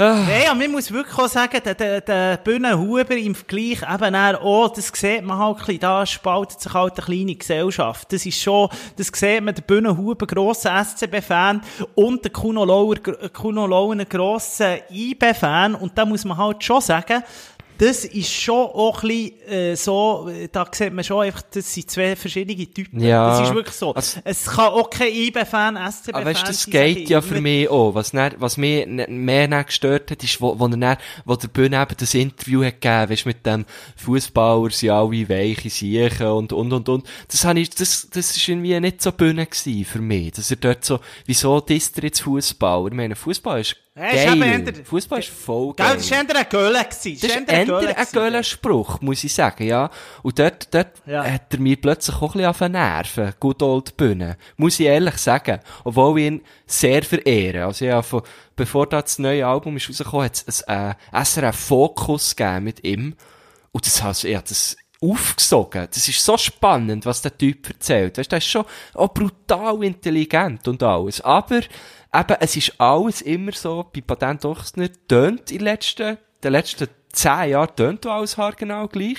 [0.00, 4.68] Ja, man muss wirklich auch sagen, der, der, der Bühnenhuber im Vergleich eben auch, oh,
[4.72, 8.12] das sieht man halt ein bisschen, da spaltet sich halt eine kleine Gesellschaft.
[8.12, 11.62] Das ist schon, das sieht man, der Bühnenhuber, grosser SCB-Fan
[11.96, 12.94] und der Kuno Lauer,
[13.32, 17.24] Kuno Lauer, grosser IB-Fan und da muss man halt schon sagen,
[17.78, 21.88] das ist schon auch ein bisschen, äh, so, da sieht man schon einfach, das sind
[21.88, 23.00] zwei verschiedene Typen.
[23.00, 23.38] Ja.
[23.38, 23.94] Das ist wirklich so.
[23.94, 27.94] Also- es kann auch kein IB-Fan, SCB-Fan Aber weißt das geht ja für mich auch.
[27.94, 31.48] Was, dann, was mich mehr dann gestört hat, ist, wo, wo, er dann, wo der
[31.48, 33.64] Bühne eben das Interview hat gegeben, weißt, mit dem
[33.96, 37.08] Fußballer sind alle weiche Siechen und, und, und, und.
[37.28, 40.32] Das habe ich, das, das ist irgendwie nicht so Bühne gewesen für mich.
[40.32, 42.88] Dass er dort so, wieso disst er jetzt Fußballer?
[42.88, 45.96] Ich meine, Fußball ist Ja, eher- Fußball ist voll geil.
[45.96, 46.84] das war eher ein Göhle.
[46.88, 48.12] Das war eher ein gewesen.
[48.12, 49.90] geiler Spruch, muss ich sagen, ja.
[50.22, 51.24] Und dort, dort Ja.
[51.24, 54.36] hat er mir plötzlich auch ein bisschen nerven, Good Old Bühne.
[54.56, 55.58] Muss ich ehrlich sagen.
[55.84, 57.64] Obwohl ich ihn sehr verehre.
[57.64, 58.22] Also ja, von,
[58.54, 63.14] bevor da das neue Album ist rausgekommen, hat es ein äh, SRF-Fokus gegeben mit ihm.
[63.72, 65.86] Und das hat, hab das aufgesogen.
[65.92, 68.18] Das ist so spannend, was der Typ erzählt.
[68.18, 71.20] Weißt, der ist schon auch brutal intelligent und alles.
[71.20, 71.60] Aber,
[72.14, 76.88] eben, es ist alles immer so, bei Patent Ochsner tönt in den letzten, den letzten
[77.12, 79.18] zehn Jahren tönt alles haargenau gleich.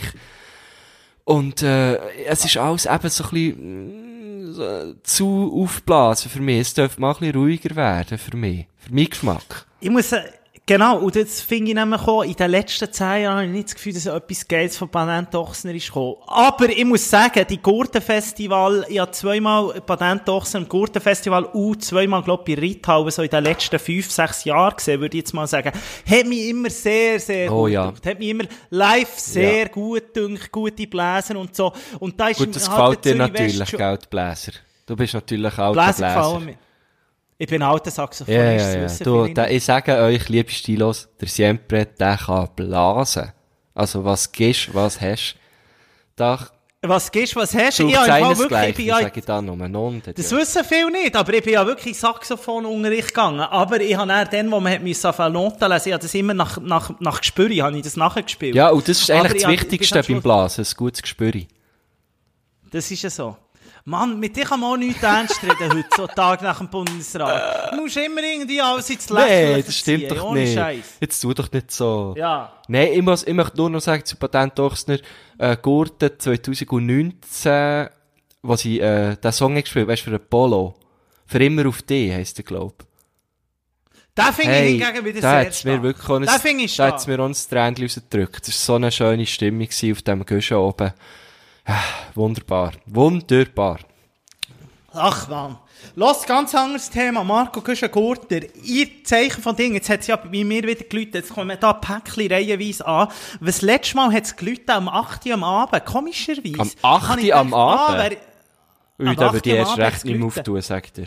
[1.24, 6.62] Und, äh, es ist alles eben so ein bisschen, so, zu aufblasen für mich.
[6.62, 8.66] Es dürfte mal ein bisschen ruhiger werden für mich.
[8.78, 9.66] Für meinen Geschmack.
[9.80, 10.24] Ich muss, äh,
[10.70, 13.68] genau, und jetzt finde ich nämlich auch, in den letzten zehn Jahren habe ich nicht
[13.70, 16.16] das Gefühl, dass etwas Geiles von Patent Ochsner ist gekommen.
[16.28, 22.22] Aber ich muss sagen, die Gurtenfestival, ich habe zweimal Patent Ochsner im Gurtenfestival und zweimal,
[22.24, 25.34] glaube ich, bei Reithauen, so in den letzten fünf, sechs Jahren gesehen, würde ich jetzt
[25.34, 25.72] mal sagen.
[26.10, 27.94] Hat mich immer sehr, sehr Oh gut ja.
[28.06, 29.68] Hat mich immer live sehr Ja.
[29.68, 31.74] gut gedunkt, gute Bläser und so.
[32.00, 34.52] Und da ist Gut, das halt gefällt dir natürlich, West gell, die Bläser.
[34.86, 36.60] Du bist natürlich alter Bläser Bläser.
[37.42, 38.66] Ich bin alter Saxophonist.
[38.66, 38.98] Ja, ja, ja.
[39.02, 39.38] Du, nicht.
[39.38, 43.32] ich sage euch, liebe Stilos, der Siempre, der kann blasen.
[43.74, 45.38] Also, was gibst, was hast.
[46.18, 46.38] Da,
[46.82, 47.88] Was gibst, was hast du?
[47.88, 49.56] Ja, Fall wirklich, ich bin ja, sage ich da nur.
[49.56, 50.38] Non, das ja.
[50.38, 53.40] wissen viele nicht, aber ich bin ja wirklich Saxophonunterricht gegangen.
[53.40, 56.14] Aber ich habe dann, wo man hat müssen auf eine Note lesen, ich habe das
[56.14, 58.54] immer nach, nach, nach Gespür, habe ich das nachgespielt.
[58.54, 61.32] ja, und das ist Aber eigentlich ich das ich am beim Blasen, ein gutes Gespür.
[62.70, 63.38] Das ist ja so.
[63.86, 67.72] Mann, mit dir kann man auch nichts ernst reden heute, so Tag nach dem Bundesrat.
[67.74, 70.54] Du musst immer irgendwie alles ins Lächerliche Nee, das stimmt ziehen, doch ohne nicht.
[70.54, 70.86] Scheiß.
[71.00, 72.14] Jetzt tu doch nicht so.
[72.18, 72.54] Ja.
[72.68, 75.00] Nein, ich, muss, ich möchte nur noch sagen zu Patent Ochsner,
[75.38, 77.88] äh, Gurten 2019,
[78.44, 80.76] wo sie äh, den Song gespielt weißt du, für Apollo.
[81.26, 82.84] Für immer auf dich, heisst der, glaub.
[84.16, 86.88] Da finde Hey, ich hingegen wieder sehr hat's mir wirklich ein, Da finde ich da
[86.88, 87.18] hat's stark.
[87.18, 88.48] mir ein Tränchen rausgedrückt.
[88.48, 90.92] Das war so eine schöne Stimmung auf dem Guschen oben.
[91.70, 91.84] Ah,
[92.16, 92.72] Wunderbar.
[92.88, 93.80] Wunderbar.
[94.92, 95.58] Ach man.
[95.96, 97.24] Los, ganz anderes Thema.
[97.24, 98.40] Marco Güschen-Gurter.
[98.64, 99.76] Ihr Zeichen von Dingen.
[99.76, 101.14] Jetzt hat es ja bei mir wieder gelüht.
[101.14, 103.10] Jetzt kommen da Päckchen reihenweise an.
[103.40, 105.28] Was letztes Mal hat es gelüht am 8.
[105.28, 105.86] Uhr am Abend.
[105.86, 106.76] Komischerweise.
[106.82, 107.08] Am 8.
[107.10, 108.18] Habe ich am ah, Abend?
[108.98, 109.60] wer- Ui, da würde ich 8.
[109.60, 111.06] erst recht nicht mehr auftun, sagt er.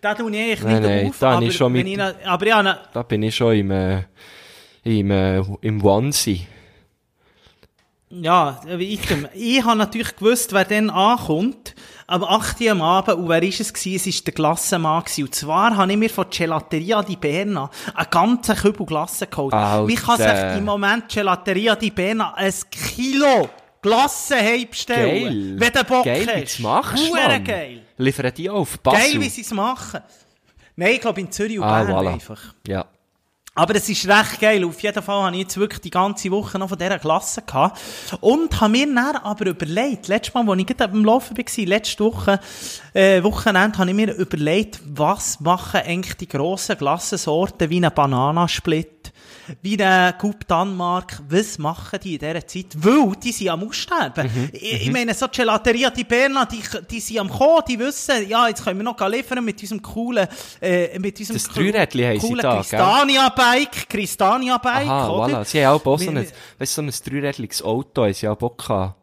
[0.00, 1.18] Da tue ich eigentlich Nein, nicht nein, auf.
[1.20, 3.70] da aber, ich schon mit- ich, noch- aber ich habe Da bin ich schon im,
[3.70, 4.02] äh,
[4.82, 6.46] im, äh, im Onesie.
[8.22, 9.00] Ja, wie ich,
[9.34, 11.74] ich habe natürlich gewusst, wer dann ankommt.
[12.06, 12.60] Am 8.
[12.60, 14.08] Uhr am Abend, und wer ist es gewesen?
[14.08, 15.24] Es war der Glassenmann gewesen.
[15.24, 19.52] Und zwar habe ich mir von Gelateria di Berna einen ganzen Kübel Glasse geholt.
[19.52, 19.88] Alter.
[19.88, 23.48] Wie kann sich im Moment Gelateria di Berna ein Kilo
[23.82, 25.24] Glasse heimstellen?
[25.24, 25.60] Geil.
[25.60, 26.36] Wenn du Bock geil, hast.
[26.36, 27.44] wie du's machst, Mann.
[27.44, 27.82] geil.
[27.98, 29.12] Liefern die auf Basel?
[29.12, 30.00] Geil, wie sie es machen.
[30.76, 32.12] Nein, ich glaube in Zürich und ah, Bern voilà.
[32.12, 32.54] einfach.
[32.68, 32.86] Ja.
[33.58, 34.62] Aber es ist recht geil.
[34.66, 37.80] Auf jeden Fall habe ich jetzt wirklich die ganze Woche noch von dieser Klasse gehabt.
[38.20, 42.04] Und habe mir dann aber überlegt, letztes Mal, als ich gerade am Laufen war, letzte
[42.04, 42.38] Woche,
[42.92, 49.14] äh, Wochenende, habe ich mir überlegt, was machen eigentlich die grossen Glassensorten wie eine Bananasplit,
[49.62, 52.66] wie eine Coupe Danmark, was machen die in dieser Zeit?
[52.76, 54.26] Weil, die sind am Aussterben.
[54.32, 58.28] Mhm, ich, ich meine, so Gelateria di Berna, die, die sind am Kommen, die wissen,
[58.28, 60.28] ja, jetzt können wir noch liefern mit unserem coolen,
[60.60, 61.72] äh, mit unserem Das coolen?
[61.88, 65.40] Cristania-Bike, Cristania-Bike, Aha, oder?
[65.40, 65.44] voilà.
[65.44, 66.26] Sie haben auch so ein,
[66.58, 68.94] weißt, so ein dreirädliches Auto, haben sie auch Bock gehabt.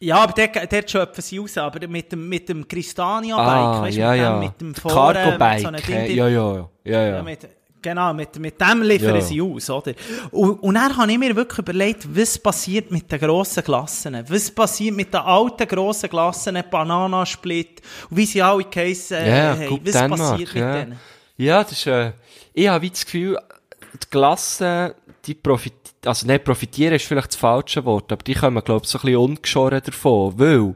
[0.00, 3.96] Ja, aber dort, dort schöpfen sie raus, aber mit dem, mit dem Cristania-Bike, Ah, weißt
[3.96, 4.32] du, ja, mit, ja.
[4.32, 5.88] dem, mit dem Der Vorne, so Cargo-Bike.
[5.88, 7.22] ja, ja, ja, ja, Ja, ja.
[7.22, 7.48] mit,
[7.82, 9.20] genau, mit, mit dem liefern Ja.
[9.20, 9.92] sie aus, oder?
[10.30, 14.24] Und, und dann habe ich mir wirklich überlegt, was passiert mit den grossen Klassen?
[14.28, 19.80] Was passiert mit den alten grossen Klassen, Bananasplit, wie sie alle geheissen Ja, äh, haben?
[19.84, 20.78] Was Dänemark, passiert mit ja.
[20.84, 20.98] denen?
[21.36, 22.12] Ja, das ist, äh,
[22.52, 23.38] ich habe wie das Gefühl,
[23.94, 24.92] die Klassen,
[25.24, 28.90] die profitieren, also nicht profitieren ist vielleicht das falsche Wort, aber die kommen, glaube ich,
[28.90, 30.74] so ein bisschen ungeschoren davon, weil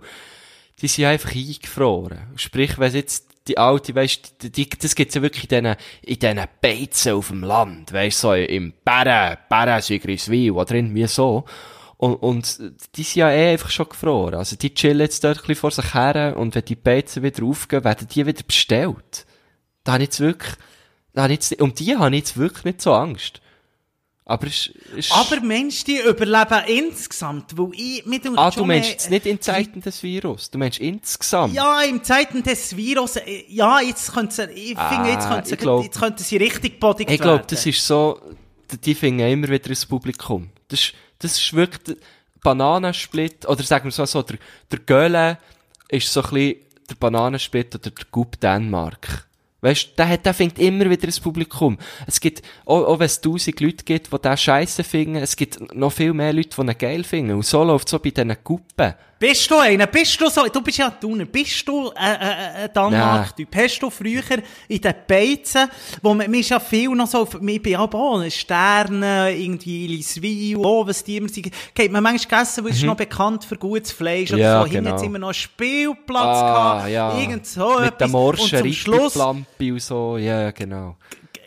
[0.80, 2.18] die sind einfach eingefroren.
[2.36, 6.18] Sprich, wenn jetzt die alte, weisst, die, die, das gibt's ja wirklich in diesen, in
[6.18, 11.44] diesen Beizen auf dem Land, weisst, so im Bären, Bären, Sigriswil, oder irgendwie so.
[11.96, 14.34] Und, und die sind ja eh einfach schon gefroren.
[14.34, 17.44] Also die chillen jetzt dort ein bisschen vor sich her und wenn die Beizen wieder
[17.44, 19.26] aufgehen, werden die wieder bestellt.
[19.84, 20.54] Da habe ich jetzt wirklich,
[21.12, 23.41] da habe ich jetzt, um die habe ich jetzt wirklich nicht so Angst.
[24.24, 28.88] Aber es ist, Aber Mensch, die überleben insgesamt, weil ich, mit dem ah, du meinst
[28.90, 31.54] jetzt nicht in Zeiten des Virus, du meinst insgesamt.
[31.54, 35.48] Ja, im Zeiten des Virus, äh, ja, jetzt könnte sie, ich finde, jetzt Ah, könnte
[35.48, 38.20] sie, ich glaub- jetzt könnte sie richtig bodigt Ich glaube, das ist so,
[38.84, 40.50] die- finden immer wieder ins Publikum.
[40.68, 41.98] Das ist, das ist wirklich
[42.42, 44.38] Bananensplit, oder sagen wir so, so der,
[44.70, 45.38] der Göhle
[45.88, 46.56] ist so ein bisschen
[46.88, 49.26] der Bananensplit oder der Coupe Dänemark.
[49.62, 51.78] Weißt, der hat, der findet immer wieder ein Publikum.
[52.06, 55.74] Es gibt, auch, auch wenn es tausend Leute gibt, die den Scheiße finden, es gibt
[55.74, 57.36] noch viel mehr Leute, die ihn geil finden.
[57.36, 58.94] Und so läuft so bei diesen Gruppen.
[59.22, 59.86] Bist du einer?
[59.86, 60.44] Bist du so?
[60.48, 61.26] Du bist ja Thuner.
[61.26, 63.54] Bist du äh, äh, ein Danmark-Typ?
[63.54, 64.20] Hast du früher
[64.66, 65.70] in den Beizen,
[66.02, 70.84] wo man, man ist ja viel noch so, ich bin auch Sterne, irgendwie Liswil, oh,
[70.84, 71.52] was die immer sind.
[71.72, 74.42] Geht man manchmal gegessen, wo ist noch bekannt für gutes Fleisch oder Mhm.
[74.42, 74.66] Ja, so.
[74.66, 75.02] Hinten genau.
[75.04, 76.90] immer noch einen Spielplatz Ah, gehabt.
[76.90, 77.18] ja.
[77.20, 77.98] Irgend so Mit etwas.
[77.98, 80.96] den morschen Und zum Schluss, und so, ja, genau.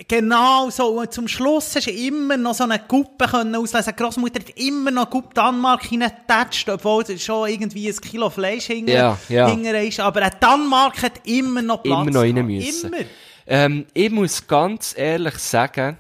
[0.08, 1.00] Genau so.
[1.00, 3.94] Und zum Schluss hast du immer noch so eine Guppe können auslesen.
[3.98, 8.66] Die Großmutter hat immer noch Guppe Danmark hineingetatscht, obwohl es schon irgendwie ein Kilo Fleisch
[8.66, 9.50] hinter, Ja, ja.
[9.50, 10.00] hinter ist.
[10.00, 12.08] Aber ein Danmark hat immer noch Platz.
[12.08, 12.94] Immer noch rein müssen.
[12.94, 13.06] Immer.
[13.48, 15.98] Ähm, ich muss ganz ehrlich sagen,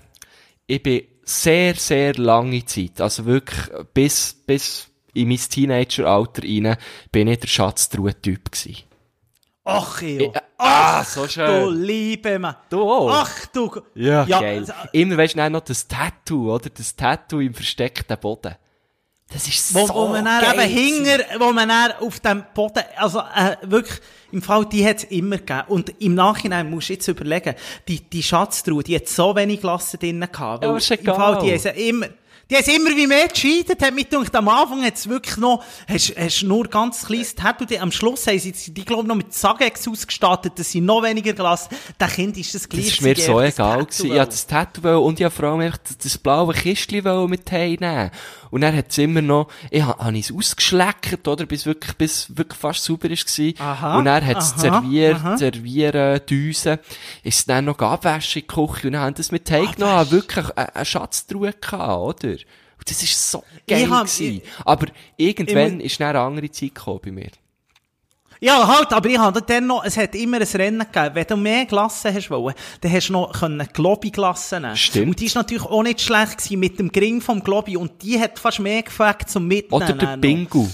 [0.67, 6.77] ich bin sehr, sehr lange Zeit, also wirklich bis, bis in mein Teenageralter rein,
[7.11, 8.83] bin ich der Schatztruhe-Typ gewesen.
[9.66, 10.32] Ach, Eo.
[10.34, 11.82] Ja, ah, so Du schön.
[11.82, 12.55] liebe Mann.
[12.70, 13.09] Du auch?
[13.11, 13.72] Ach, du.
[13.95, 14.59] Ja, geil.
[14.59, 16.70] also, Immer weisst du noch das Tattoo, oder?
[16.70, 18.55] Das Tattoo im versteckten Boden.
[19.34, 22.45] Das ist Wo, so wo man dann geil eben hinger, wo man dann auf dem
[22.53, 23.99] Boden, also äh, wirklich,
[24.32, 25.63] im Fall, die hat es immer gegeben.
[25.68, 27.55] Und im Nachhinein musst du jetzt überlegen,
[27.88, 30.63] die, die Schatztruhe, die hat so wenig Glassen drin gehabt.
[30.63, 31.16] Ja, ist Im egal.
[31.16, 32.07] Fall, die haben immer,
[32.49, 35.63] die haben immer wie mehr gescheitert, hat mich gedacht, am Anfang hat es wirklich noch,
[35.87, 39.33] hast, hast nur ganz kleines Tattoo, die, am Schluss haben sie, die, glaube noch mit
[39.33, 41.69] Sagex ausgestattet, dass sie noch weniger Glas,
[41.99, 42.85] der Kind ist das gleich.
[42.85, 44.07] Das ist mir so egal gewesen.
[44.07, 45.71] Ja, Ja, das Tattoo und ja vor allem
[46.01, 48.11] das, blaue Kistchen mit heimnehmen.
[48.56, 51.45] Und dann hat es immer noch, ich ha, hab es ausgeschleckert, oder?
[51.45, 53.28] Bis wirklich, bis wirklich fast sauber ist.
[53.60, 55.38] Aha, und dann hat es aha, serviert, aha.
[55.38, 56.78] servieren, Düsen.
[57.22, 60.49] Ist dann noch abwaschen in die Küche und dann haben das mit Teig genommen, wirklich
[60.58, 62.32] eine, eine Schatztruhe gehabt, oder?
[62.32, 64.38] Und das ist so geil hab- gewesen.
[64.38, 64.86] ich- Aber
[65.18, 67.32] irgendwann ich ist dann eine andere Zeit gekommen bei mir.
[68.39, 71.15] Ja, halt, aber ich habe dann noch, es hat immer ein Rennen gegeben.
[71.15, 74.75] Wenn du mehr Glassen hast wollen, dann hast du noch können Globi-Glassen nehmen.
[74.75, 75.07] Stimmt.
[75.07, 78.19] Und die ist natürlich auch nicht schlecht gewesen mit dem Gring vom Globi und die
[78.19, 79.83] hat fast mehr gefällt zum Mitnehmen.
[79.83, 80.17] Oder der.
[80.17, 80.67] Bingo.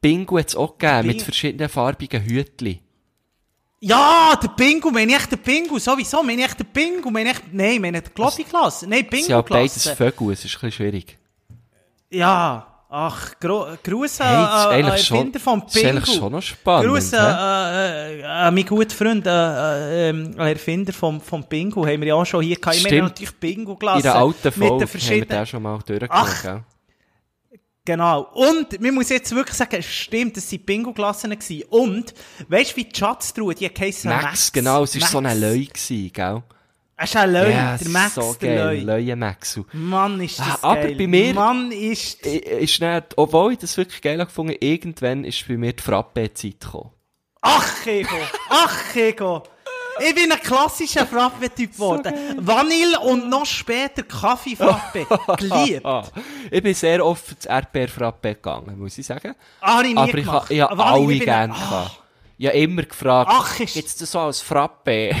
[0.00, 2.78] Bingo hat es auch gegeben, mit verschiedenen farbigen Hütchen.
[3.82, 7.80] Ja, der Bingo, meine ich den Bingo, sowieso, meine ich den Bingo, meine ich, nein,
[7.80, 9.88] meine ich den Globi-Glasse, nein, Das sind ja beides.
[9.88, 11.18] Vögel, es ist ein bisschen schwierig.
[12.10, 15.88] Ja, ach, gro Gruß Hey, das an äh, eigentlich schon- Erfinder das ist Bingo.
[15.98, 20.34] eigentlich schon noch spannend, Gruß an äh, äh, an meinen guten Freund, äh, äh, ähm,
[20.36, 22.76] an Erfinder vom, vom Bingo, haben wir ja auch schon hier gehabt.
[22.76, 23.08] Ich meine Stimmt.
[23.10, 24.02] natürlich Bingo In gelassen.
[24.02, 25.78] der alten Mit Folge den haben wir verschiedenen, den schon mal
[26.42, 26.64] gell?
[27.84, 28.28] Genau.
[28.34, 31.32] Und, man muss jetzt wirklich sagen, stimmt, das sind Bingo-Glassen.
[31.70, 32.14] Und,
[32.48, 34.52] weißt du, wie die Schatztruhe, die heisst Max, Max.
[34.52, 35.34] genau, es war so Max.
[35.34, 35.66] ein Leu
[36.12, 36.42] gell?
[37.02, 38.92] Es ist ein Leu, Ja, der Max, so der geil, Leu.
[38.98, 39.64] Leue Maxu.
[39.72, 40.96] Mann, ist das Ah, aber geil.
[40.98, 42.26] bei mir- Mann, ist...
[42.26, 46.90] Ist dann, obwohl ich das wirklich geil gefunden irgendwann ist bei mir die Frappe-Zeit gekommen.
[47.40, 48.16] Ach, Ego!
[48.50, 49.42] Ach, Ego!
[50.06, 52.12] Ich bin ein klassischer Frappe-Typ geworden.
[52.36, 55.06] Vanille und noch später Kaffee-Frappe.
[55.38, 55.84] Geliebt.
[55.86, 56.04] Ah,
[56.50, 59.34] ich bin sehr oft ins Erdbeer-Frappe gegangen, muss ich sagen.
[59.62, 62.00] Ah, ich Aber ich, ha- ich habe alle gerne ein- gehabt.
[62.36, 65.12] Ich habe immer gefragt, Ach, ist- gibt's das so als Frappe?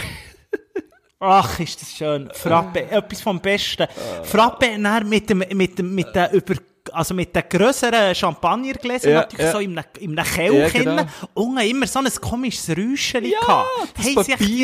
[1.22, 2.30] Ach, ist das schön.
[2.32, 3.86] Frappe, etwas vom Besten.
[4.22, 6.54] Frappe dann mit dem, mit dem, mit der über,
[6.92, 9.52] also mit den grösseren Champagnergläsern Ja, natürlich ja.
[9.52, 10.96] so in einem, in einem Kelch Ja, genau.
[10.96, 13.98] ja, Unten immer so ein komisches Räuschchen Ja, gehabt.
[13.98, 14.14] echt die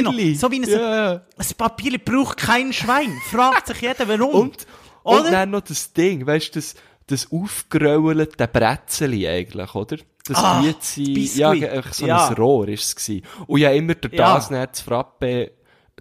[0.02, 0.12] noch?
[0.12, 0.34] Papierli.
[0.34, 1.12] So wie ein, Ja.
[1.36, 3.12] ein Papierli braucht kein Schwein.
[3.30, 4.30] Fragt sich jeder, warum.
[4.40, 4.66] Und,
[5.02, 5.30] und Oder?
[5.30, 6.74] dann noch das Ding, weißt du, das,
[7.06, 9.98] das aufgerollte Bretzeli eigentlich, oder?
[10.26, 11.34] Das Ah, Biskuit.
[11.36, 11.52] ja,
[11.92, 12.26] so Ja.
[12.28, 13.26] ein Rohr ist es gewesen.
[13.46, 14.34] Und ja immer durch Ja.
[14.34, 15.52] das nicht das Frappe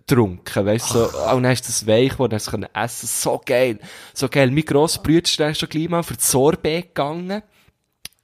[0.07, 3.41] getrunken, weißt du, so, und dann ist das weich, wo dann es können essen, so
[3.43, 3.79] geil,
[4.13, 4.51] so geil.
[4.51, 7.41] Mein grosser Bruder ist dann schon gleich mal für das Sorbet gegangen.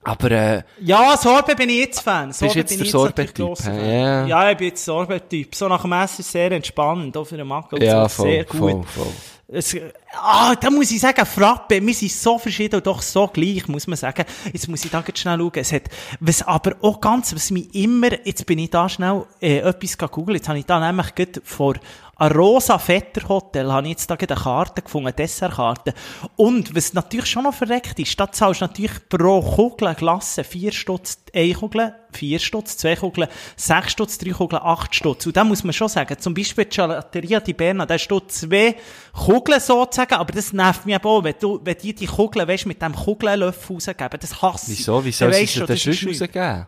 [0.04, 2.32] Aber, äh, Ja, Sorbet bin ich jetzt Fan.
[2.32, 3.58] Sorbet jetzt bin der ich Sorbet-Typ?
[3.58, 4.26] Fan.
[4.28, 4.50] Ja.
[4.50, 5.54] Ich bin jetzt Sorbet-Typ.
[5.54, 8.58] So nach dem Essen sehr entspannend, auch für den und ja, voll, sehr gut.
[8.58, 9.12] voll, voll.
[9.54, 9.76] Es,
[10.14, 13.86] ah, da muss ich sagen, Frappe, wir sind so verschieden und doch so gleich, muss
[13.86, 14.24] man sagen.
[14.50, 15.52] Jetzt muss ich da ganz schnell schauen.
[15.56, 15.82] Es hat,
[16.20, 20.36] was aber auch ganz, was mich immer, jetzt bin ich da schnell, äh, etwas googeln.
[20.36, 21.74] Jetzt habe ich da nämlich gerade vor,
[22.22, 25.92] ein rosa Vetter Hotel, habe ich jetzt da eine Karte gefunden, eine Dessertkarte.
[26.36, 30.70] Und, was natürlich schon noch verreckt ist, da zahlst du natürlich pro Kugel Glasse 4
[30.70, 35.26] Stutz, 1 Kugel, 4 Stutz, 2 Kugeln, 6 Stutz, 3 Kugeln, 8 Stutz.
[35.26, 38.20] Und da muss man schon sagen, zum Beispiel die Gelateria di Berna, da hast du
[38.20, 38.76] zwei
[39.12, 42.66] Kugeln sozusagen, aber das nervt mich eben auch, wenn du, wenn die die Kugeln, weißt,
[42.66, 44.78] mit dem Kugelnlöffel rausgeben, das hasse ich.
[44.78, 45.04] Wieso?
[45.04, 46.66] Wieso Dann soll weisst sie du, das das rausgeben?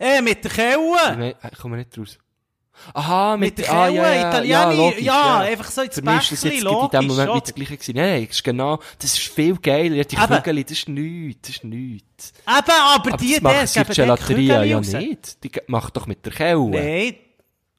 [0.00, 1.36] Äh, mit der Kelle!
[1.52, 2.18] Ich komme nicht raus.
[2.92, 6.02] Aha, mit, Mit der ah, ja, ja, ja, Italienisch, logisch, ja, einfach so ins Für
[6.02, 7.34] mich ist das Bächli, in dem logisch, Moment oder?
[7.34, 7.96] nicht das Gleiche gewesen.
[7.96, 10.04] Nein, das ist genau, das ist viel geiler.
[10.04, 10.16] Die.
[10.16, 12.32] Kügel, das ist nichts, das ist nichts.
[12.46, 14.92] Eben, aber, Aber die, das der dort Gelateria ja raus.
[14.92, 15.42] nicht.
[15.44, 16.68] Die macht doch mit der Kelle.
[16.68, 17.16] Nein.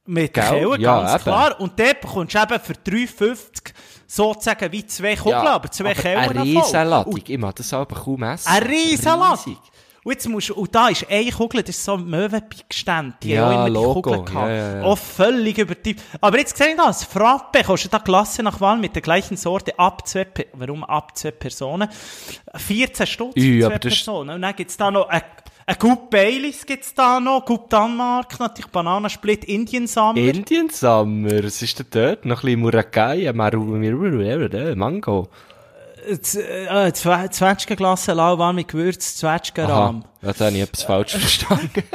[0.08, 0.44] Mit der?
[0.44, 1.24] Kelle, Ja, ganz eben.
[1.24, 1.60] klar.
[1.60, 3.74] Und dort bekommst du eben für 3,50
[4.08, 6.44] sozusagen wie zwei Kugeln, aber zwei Kellen eine.
[6.44, 7.20] Riesenladung.
[7.28, 8.48] Ich mag das aber kaum essen.
[8.48, 9.46] Eine Riesenladung.
[9.46, 9.58] Riesig.
[10.06, 13.16] Und, jetzt musst, und da ist eine Kugel, das ist so ein Möwenpick-Ständ.
[13.24, 13.94] Die Ja, haben auch immer Logo.
[13.96, 14.50] die Kugeln gehabt.
[14.50, 14.84] Ja, ja.
[14.84, 16.00] Auch völlig übertrieben.
[16.22, 17.04] Aber jetzt sehe ich das.
[17.06, 21.32] Frappe kostet da Klasse nach Wahl mit der gleichen Sorte ab zwei, warum ab zwei
[21.32, 21.90] Personen?
[22.56, 24.36] 14 Stutz für zwei Personen.
[24.36, 25.24] Und dann gibt's da noch ein,
[25.66, 30.18] ein Gut Baileys gibt's da noch, Gut Danmark, natürlich Bananensplit, Indian Summer.
[30.18, 32.26] Indian Summer, was ist denn dort?
[32.26, 33.64] Noch ein bisschen Murakai, Maru,
[34.76, 35.30] Mango.
[36.08, 40.04] Äh, Zwe- Zwetschgenglasse, lauwarm mit Gewürz, Zwetschgenrahm.
[40.22, 41.84] Ja, da habe ich etwas falsch verstanden.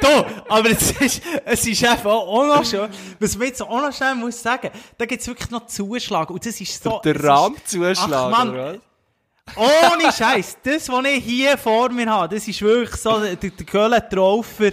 [0.00, 2.88] Da, aber es ist, es ist einfach auch noch schon,
[3.18, 6.30] was man jetzt auch noch schnell muss sagen, da gibt's wirklich noch Zuschlag.
[6.30, 7.00] Und das ist so.
[7.02, 9.56] Der es Rahmzuschlag, oder was?
[9.56, 13.50] Ohne Scheiß, das, was ich hier vor mir habe, das ist wirklich so, der, der
[13.50, 14.70] Köln-Traufer,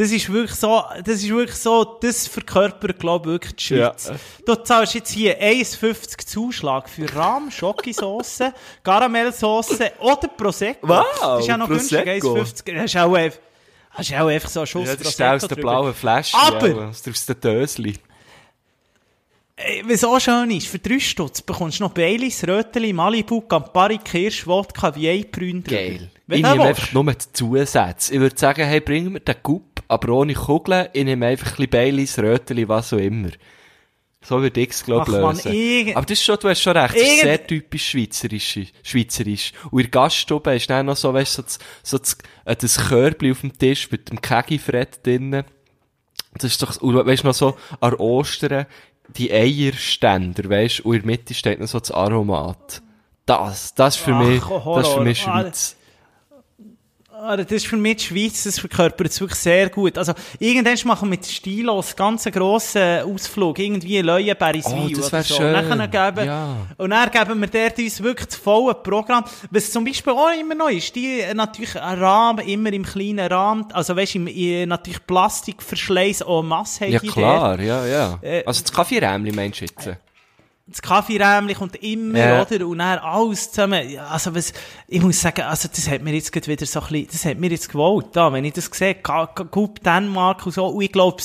[0.00, 4.08] das ist wirklich so, das ist wirklich so, das verkörpert, glaube ich, wirklich die Schweiz.
[4.08, 4.16] Ja.
[4.46, 8.44] Du zahlst jetzt hier 1,50 Zuschlag für Rahm, Schokosauce,
[8.82, 10.88] Karamellsauce oder Prosecco.
[10.88, 12.34] Wow, Das ist ja noch günstig, Prosecco.
[12.34, 12.74] 1,50.
[12.76, 13.38] Das ist auch einfach,
[13.94, 16.66] das ist auch einfach so ein Schuss Ja, das ist aus der blauen Flasche, Aber-
[16.68, 17.98] ja, aus der- Dösli.
[19.84, 24.46] Was auch schön ist, für 3 Stutz bekommst du noch Baileys, Röteli, Malibu, Campari, Kirsch,
[24.46, 25.76] Wodka, Vieibrünn drüber.
[25.76, 26.10] Geil.
[26.26, 28.14] Wenn Ich nehme einfach nur die Zusätze.
[28.14, 30.88] Ich würde sagen, hey, bring mir den Gup, aber ohne Kugeln.
[30.92, 33.30] Ich nehme einfach ein Baileys, Röteli, was auch immer.
[34.22, 35.96] So würde ich es, glaube ich, lösen.
[35.96, 38.58] Aber das ist schon, du hast schon recht, das ist sehr typisch schweizerisch.
[38.82, 39.52] schweizerisch.
[39.70, 42.54] Und in der Gaststube ist dann noch so, weißt du, so das, so das, äh,
[42.54, 45.44] das Körbchen auf dem Tisch mit dem Kegifred drinnen.
[46.34, 48.66] Das ist doch, und weißt noch so, an Ostern,
[49.08, 52.82] die Eierständer, weißt du, und in der Mitte steht noch so das Aromat.
[53.26, 54.78] Das, das ist für Ach, mich, Horror.
[54.78, 55.76] das ist für mich Schweiz.
[57.22, 59.98] Ah, das ist für mich die Schweiz, das verkörpert es wirklich sehr gut.
[59.98, 65.12] Also, irgendwann machen wir mit Stilos ganz einen grossen Ausflug, irgendwie Leuenberriswil Oh, das oder
[65.12, 65.34] wär so.
[65.34, 65.54] schön.
[65.54, 66.56] Und dann geben, Ja.
[66.78, 69.24] und dann geben wir dort uns wirklich das volle Programm.
[69.50, 73.30] Was zum Beispiel auch immer noch ist, die äh, natürlich ein Rahmen, immer im kleinen
[73.30, 78.18] Rahmen, also weißt du, i- natürlich Plastikverschleiß en masse Ja, klar, ja, ja.
[78.22, 79.88] Äh, also das Kaffeerämli meinst du jetzt?
[80.70, 82.42] Das Kaffeerämli kommt immer, Ja.
[82.42, 82.64] oder?
[82.64, 83.90] Und dann alles zusammen.
[83.90, 84.52] Ja, Also, was,
[84.86, 87.38] ich muss sagen, also, das hat mir jetzt gerade wieder so ein bisschen, das hat
[87.38, 91.22] mir jetzt gewollt, da, wenn ich das sehe, Coupe Dänemark und so, und ich glaube,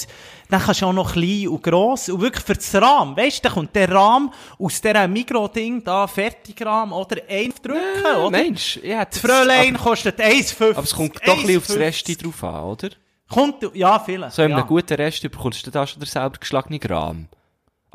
[0.50, 3.48] dann kannst du auch noch klein und gross, und wirklich für das Rahmen, weißt du,
[3.50, 8.32] da kommt der Rahmen aus dieser Mikro-Ding, da, Fertigrahmen, oder, ein drücken, oder?
[8.32, 10.72] Mensch, ja, Das Fräulein kostet 1,50.
[10.72, 11.80] Aber es kommt doch ein bisschen aufs 1,50.
[11.80, 12.90] Resti drauf an, oder?
[13.30, 14.36] Kommt, ja, vielleicht.
[14.36, 14.58] So in ja.
[14.58, 17.28] einem guten Resti bekommst du da schon der selber geschlagene Gramm.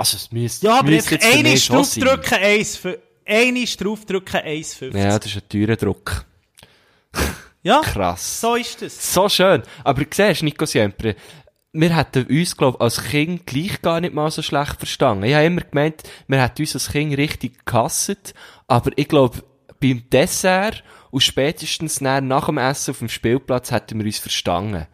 [0.00, 1.44] Also es müsste, Ja, aber müsste jetzt sein.
[1.44, 2.98] draufdrücken, 1,50.
[3.26, 4.96] Eine draufdrücken, 1,50.
[4.96, 6.24] Ja, das ist ein teurer Druck.
[7.62, 8.40] ja, Krass.
[8.40, 9.12] so ist das.
[9.12, 9.62] So schön.
[9.84, 11.16] Aber du siehst, Nico Siempre,
[11.74, 15.24] wir hätten uns, glaube ich, als Kind gleich gar nicht mal so schlecht verstanden.
[15.24, 18.32] Ich habe immer gemeint, wir hätten uns als Kind richtig gehasst,
[18.68, 19.44] aber ich glaube,
[19.80, 24.86] beim Dessert und spätestens nach dem Essen auf dem Spielplatz hätten wir uns verstanden.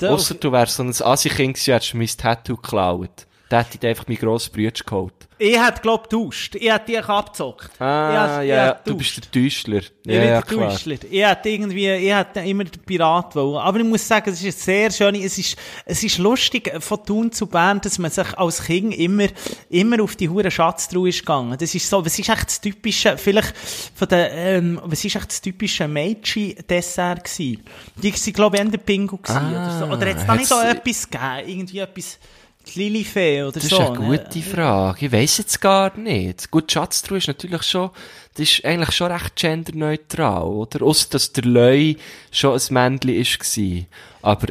[0.00, 3.26] Ausser du wärst so ein Assi-Kind gewesen, hättest du mein Tattoo geklaut.
[3.60, 5.12] Ich dir einfach meinen grossen Bruder geholt.
[5.38, 6.54] Ich hätte, glaub, getauscht.
[6.54, 7.70] Ich hätte dich abgezockt.
[7.74, 9.78] ich Ah, ich ja, hätte du bist der Täuschler.
[9.78, 10.44] Ich Ja, bin ja, der.
[10.46, 10.96] Täuschler.
[11.10, 13.56] Ich hätte irgendwie, ich hätte immer den Pirat wollen.
[13.56, 17.04] Aber ich muss sagen, es ist sehr schön, es ist, es ist lustig, äh, von
[17.04, 19.26] Thun zu Bern, dass man sich als Kind immer,
[19.68, 21.56] immer auf die hure Schatztruhe ist gegangen.
[21.58, 23.52] Das ist so, was ist echt das typische, vielleicht
[23.96, 27.64] von der, ähm, was ist echt das typische Meiji-Dessert gewesen?
[27.96, 29.84] Die sind, glaube ich, eher der Pingu gewesen, oder so.
[29.86, 31.48] Oder jetzt da nicht so hat's- etwas gegeben?
[31.48, 32.18] Irgendwie etwas,
[32.66, 33.76] die Lilifee oder Das so.
[33.76, 34.18] ist eine ne?
[34.18, 35.06] gute Frage.
[35.06, 36.50] Ich weiss jetzt gar nicht.
[36.50, 37.90] Gut, Schatztruhe ist natürlich schon,
[38.34, 40.82] das ist eigentlich schon recht genderneutral, oder?
[40.82, 41.94] Ausser, dass der Leu
[42.30, 43.86] schon ein Männchen ist gsi.
[44.22, 44.48] Aber,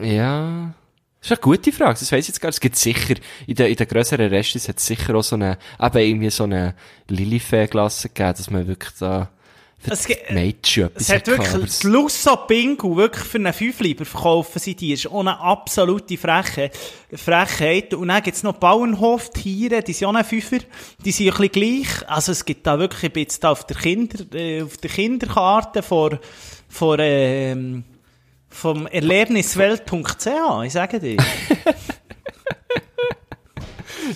[0.00, 0.74] ja.
[1.20, 1.98] Das ist eine gute Frage.
[1.98, 2.56] Das weiss ich jetzt gar nicht.
[2.56, 3.14] Es gibt sicher,
[3.46, 6.44] in den, in den grösseren Restis hat es sicher auch so eine, eben irgendwie so
[6.44, 6.74] eine
[7.08, 9.30] Lilifee-Klasse gegeben, dass man wirklich da,
[9.88, 14.04] Es gibt- Mädchen etwas Es hat wirklich, aber das Lusso Bingo, wirklich für einen Fünfliber
[14.04, 16.70] verkaufen sie die, ist auch eine absolute Freche,
[17.14, 17.94] Frechheit.
[17.94, 20.58] Und dann gibt's noch Bauernhoftiere, die sind auch ein Fünfer,
[21.04, 22.08] die sind ein bisschen gleich.
[22.08, 24.90] Also es gibt da wirklich, ich bin jetzt da auf der Kinder, äh, auf der
[24.90, 26.18] Kinderkarte vor,
[26.68, 27.84] vor, ähm,
[28.48, 30.26] vom Erlebniswelt.ch,
[30.64, 31.16] ich sage dir.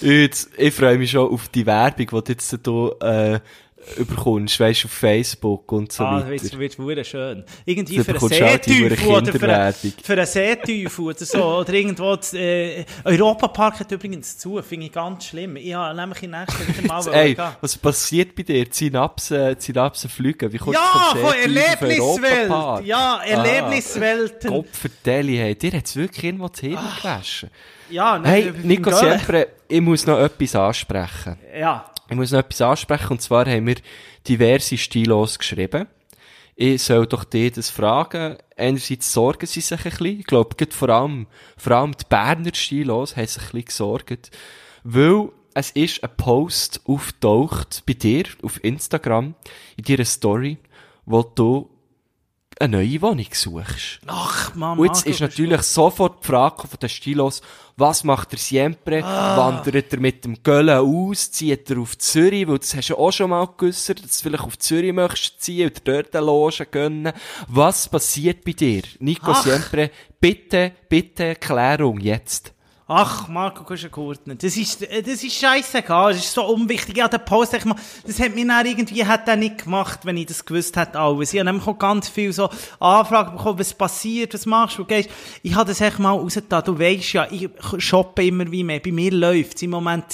[0.01, 3.41] Jetzt, ich freue mich schon auf die Werbung, die du jetzt hier, äh,
[3.97, 6.43] überkommst, weisst auf Facebook und so Ah, weiter.
[6.45, 7.45] das wird, wird schön.
[7.65, 9.93] Irgendwie Du für einen die Seeteufel oder für Kinderwerbung.
[10.03, 11.45] für einen Seeteufel oder so.
[11.59, 15.57] Oder irgendwo, das, äh, Europapark hat übrigens zu, finde ich ganz schlimm.
[15.57, 18.65] Ich habe nämlich in nächster Woche mal Ey, was passiert bei dir?
[18.65, 20.53] Die Synapsen, die Synapsen fliegen.
[20.53, 22.51] Wie kommst Ja, du vom Erlebniswelt.
[22.85, 23.25] Ja, Ah.
[23.25, 24.51] Erlebniswelten.
[24.51, 27.51] Gott vertelle, hey, dir hat's wirklich irgendwo das Hirn gewaschen.
[27.91, 28.91] Ja, ne, Hey, Nico.
[28.93, 31.37] Siempre, ich muss noch etwas ansprechen.
[31.59, 31.90] Ja.
[32.11, 33.77] Ich muss noch etwas ansprechen, und zwar haben wir
[34.27, 35.87] diverse Stilos geschrieben.
[36.57, 38.37] Ich soll doch dir das fragen.
[38.57, 40.21] Einerseits sorgen sie sich ein bisschen.
[40.21, 44.31] Ich glaube, vor allem, vor allem die Berner Stilos haben sich ein bisschen gesorgt.
[44.83, 49.35] Weil es ist ein Post auftaucht bei dir auf Instagram,
[49.77, 50.59] in deiner Story,
[51.07, 51.71] wo du
[52.61, 54.01] eine neue Wohnung suchst.
[54.07, 57.41] Ach, Mann, Und jetzt Marco, ist natürlich sofort die Frage von den Stilos,
[57.77, 59.03] was macht der Siempre?
[59.03, 59.37] Ah.
[59.37, 61.31] Wandert er mit dem Göllen aus?
[61.31, 62.47] Zieht er auf Zürich?
[62.47, 65.71] Weil das hast du auch schon mal geäussert, dass du vielleicht auf Zürich möchtest ziehen
[65.71, 67.13] oder dort eine Loge gönnen.
[67.49, 68.83] Was passiert bei dir?
[68.99, 69.43] Nico Ach.
[69.43, 69.91] Siempre,
[70.21, 72.53] bitte, bitte Klärung jetzt.
[72.93, 76.97] Ach, Marco Kuschengurtner, das ist, äh, das ist scheissegal, das ist so unwichtig.
[76.97, 80.17] Ja, der Post, ich mal, das hat mir dann irgendwie, hat er nicht gemacht, wenn
[80.17, 81.33] ich das gewusst hätte, alles.
[81.33, 85.09] Ich habe nämlich auch ganz viel so Anfragen bekommen, was passiert, was machst du, gehst.
[85.45, 86.65] Ich habe das echt mal rausgetan.
[86.65, 88.81] Du weisst ja, ich shoppe immer wie mehr.
[88.81, 90.07] Bei mir läuft's im Moment,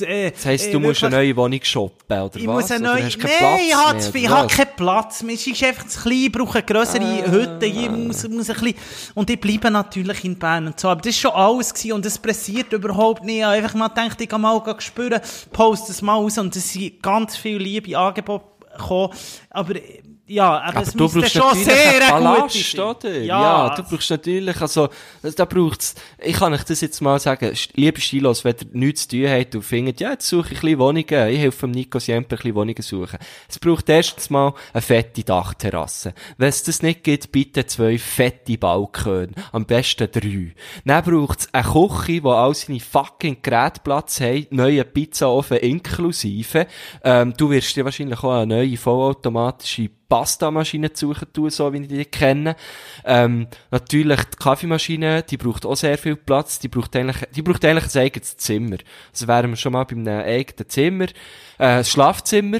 [0.00, 2.54] äh, Das heisst, du musst eine neue Wohnung shoppen, oder ich was?
[2.56, 4.76] muss eine Oder neue, hast du nein, Platz ich habe mehr, oder ich habe keinen
[4.76, 5.34] Platz mehr.
[5.36, 7.30] Es ist einfach zu klein, ich brauche eine grössere Ah.
[7.30, 8.74] Hütte, hier muss, muss ein bisschen,
[9.14, 10.88] und ich bleibe natürlich in Bern und so.
[10.88, 13.38] Aber das ist schon alles gewesen und das pressiert überhaupt nicht.
[13.38, 15.20] Ich habe einfach mal gedacht, ich kann mal spüren,
[15.52, 18.44] poste es mal aus und es sind ganz viele liebe Angebote
[18.76, 19.12] gekommen.
[19.50, 19.74] Aber,
[20.28, 22.80] ja, aber, Aber es du müsste schon sehr Ballast, sein.
[22.84, 23.18] oder?
[23.20, 24.88] Ja, du brauchst natürlich, also,
[25.22, 29.16] da braucht's, ich kann euch das jetzt mal sagen, liebe Stilos, wenn ihr nichts zu
[29.16, 32.00] tun habt und findet, ja, jetzt suche ich ein bisschen Wohnungen, ich helfe dem Nico
[32.00, 33.18] Siemper ein bisschen Wohnungen suchen.
[33.48, 36.12] Es braucht erstens mal eine fette Dachterrasse.
[36.38, 39.30] Wenn es das nicht gibt, bitte zwei fette Balkone.
[39.52, 40.54] Am besten drei.
[40.84, 46.66] Dann braucht's eine Küche, wo all seine fucking Geräte Platz haben, neue Pizzaofen inklusive.
[47.04, 51.78] Ähm, du wirst dir wahrscheinlich auch eine neue vollautomatische Pastamaschine zu suchen tun, so wie
[51.78, 52.56] ich die kenne.
[53.04, 57.64] Ähm, natürlich die Kaffeemaschine, die braucht auch sehr viel Platz, die braucht eigentlich, die braucht
[57.64, 58.78] eigentlich ein eigenes Zimmer.
[59.12, 61.06] Also wären wir schon mal bei einem eigenen Zimmer.
[61.58, 62.58] Äh, Schlafzimmer,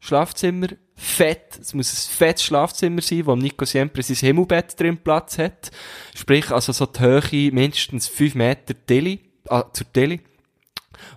[0.00, 5.38] Schlafzimmer, fett, es muss ein fettes Schlafzimmer sein, wo Nico Siempre sein Himmelbett drin Platz
[5.38, 5.70] hat.
[6.14, 10.20] Sprich, also so die Höhe mindestens 5 Meter Tilly, ah, zur Tilly.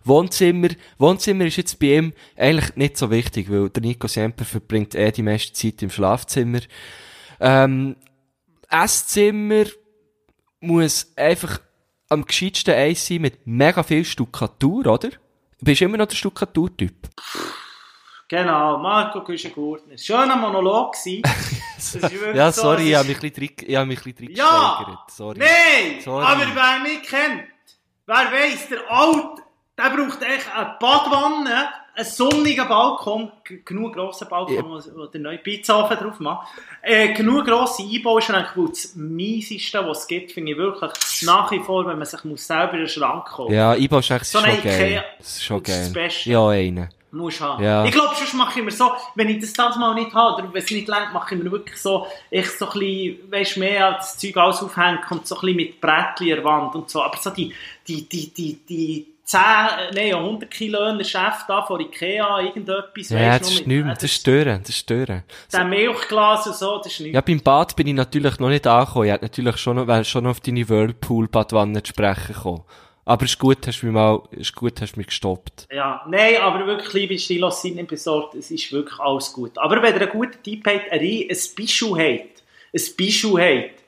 [0.04, 4.96] Wohnzimmer, Wohnzimmer ist jetzt bei ihm eigentlich nicht so wichtig, weil der Nico Semper verbringt
[4.96, 6.60] eh die meiste Zeit im Schlafzimmer.
[7.40, 7.96] Ähm,
[8.70, 9.66] Esszimmer
[10.60, 11.60] muss einfach
[12.10, 15.10] am gescheitsten eins sein mit mega viel Stuckatur, oder?
[15.10, 17.10] Du bist immer noch der Stuckaturtyp.
[18.30, 19.98] Genau, Marco Kuschengurtner.
[19.98, 21.24] Schöner Monolog gewesen.
[22.02, 25.06] Wirklich Ja, so, sorry, ich habe mich ein bisschen ich mich ein bisschen Ja!
[25.10, 25.40] Sorry.
[25.40, 26.02] Nein!
[26.04, 26.26] Sorry.
[26.26, 27.44] Aber wer mich kennt,
[28.06, 29.44] wer weiss, der Alte,
[29.78, 33.32] der braucht echt eine Badwanne, einen sonnigen Balkon,
[33.66, 34.64] genug grosser Balkon, Ja.
[34.96, 36.48] wo, der neue Pizzaofen drauf macht,
[36.82, 40.92] äh, genug grosse Einbauschränke, weil das mieseste, was es gibt, finde ich wirklich
[41.24, 44.26] nach wie vor, wenn man sich muss selber einen Schrank kaufen Ja, Ibo ist echt
[44.26, 45.04] So schon geil.
[45.18, 46.04] Das ist schon das ist das geil.
[46.04, 46.30] Beste.
[46.30, 46.90] Ja, einen.
[47.10, 47.64] Musst haben.
[47.64, 47.86] Ja.
[47.86, 50.54] Ich glaube, sonst mache ich mir so, wenn ich das das mal nicht habe, oder
[50.54, 53.96] wenn es nicht längt, mache ich mir wirklich so, ich so ein bisschen, weisst, mehr
[53.96, 56.90] als das Zeug alles aufhängen und so ein bisschen mit Brettchen an der Wand und
[56.90, 57.02] so.
[57.02, 57.54] Aber so die,
[57.88, 62.40] die, die, die, die 10, äh, nein, 100 Kilo in der Chef da von Ikea,
[62.40, 65.24] irgendetwas, Ja, weisst, das ist nicht mehr, äh, das ist stören, das stören.
[65.52, 67.14] Der Milchglas und so, das ist nichts.
[67.14, 69.06] Ja, beim Bad bin ich natürlich noch nicht angekommen.
[69.08, 72.64] Ich hätte natürlich schon noch, schon noch auf deine Whirlpool-Badwanne zu sprechen gekommen.
[73.04, 75.68] Aber ist gut, hast du mich mal, ist gut, hast mich gestoppt.
[75.74, 79.58] Ja, nein, aber wirklich, liebe Stilos, sind nicht besorgt, es ist wirklich alles gut.
[79.58, 83.84] Aber wenn ihr einen guten Tipp habt, ein, ein Bischu habt, ein Bischu habt,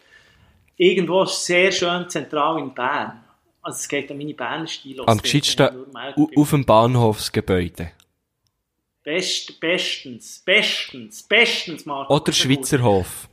[0.75, 3.23] irgendwo sehr schön zentral in Bern,
[3.69, 5.07] also es geht um meine Berner Stilos.
[5.07, 5.85] Am gescheitsten
[6.35, 7.91] auf dem Bahnhofsgebäude.
[9.03, 12.13] Best, bestens, bestens, bestens, Marco.
[12.15, 13.27] Oder Schweizer Hof.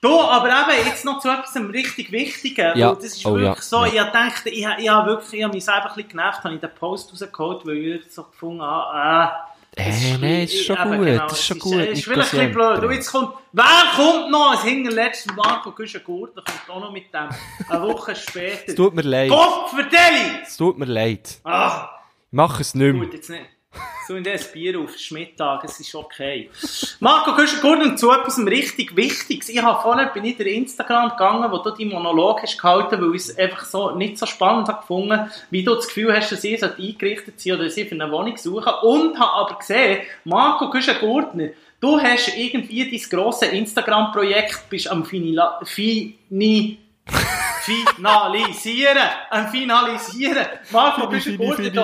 [0.00, 2.76] Du, aber eben, jetzt noch zu etwas richtig Wichtigen.
[2.76, 2.94] Ja.
[2.94, 3.62] Das ist Oh, wirklich ja.
[3.62, 3.86] so, Ja.
[3.86, 6.60] ich gedacht, ich, ich habe wirklich, ich habe mich selber ein bisschen genervt, habe ich
[6.60, 10.76] den Post rausgeholt, weil ich so gefunden habe, Äh, das ist nein, ein ist schon
[10.76, 12.84] gut, das ist es schon gut, Es ist ein bisschen blöd.
[12.84, 13.64] Und jetzt kommt, wer
[13.96, 14.50] kommt noch?
[14.52, 17.28] Als hinterletztes Marco Güschen-Gurt, der kommt auch noch mit dem.
[17.68, 18.64] Eine Woche später.
[18.68, 19.30] Es tut mir leid.
[19.30, 20.42] Gott, vertelle!
[20.42, 21.40] Es tut mir leid.
[21.44, 21.88] Ah,
[22.30, 23.04] Mach es nicht mehr.
[23.04, 23.44] gut, jetzt nicht.
[24.08, 26.50] So in ein Bier auf Schmittag, es ist okay.
[26.98, 29.48] Marco, gehst du gut zu etwas richtig Wichtiges?
[29.48, 33.14] Ich habe vorhin bin ich in Instagram gegangen, wo du die Monolog hast gehalten, weil
[33.14, 36.42] ich es einfach so nicht so spannend habe gefunden, wie du das Gefühl hast, dass
[36.42, 38.72] ich eingerichtet sind oder sie für eine Wohnung suchen.
[38.82, 41.50] Und habe aber gesehen, Marco Gurtner,
[41.80, 46.78] du hast irgendwie dein grosses Instagram-Projekt, bist am Finila Fini
[47.62, 50.46] finalisieren, am finalisieren.
[50.70, 51.82] Marco Gurtner, du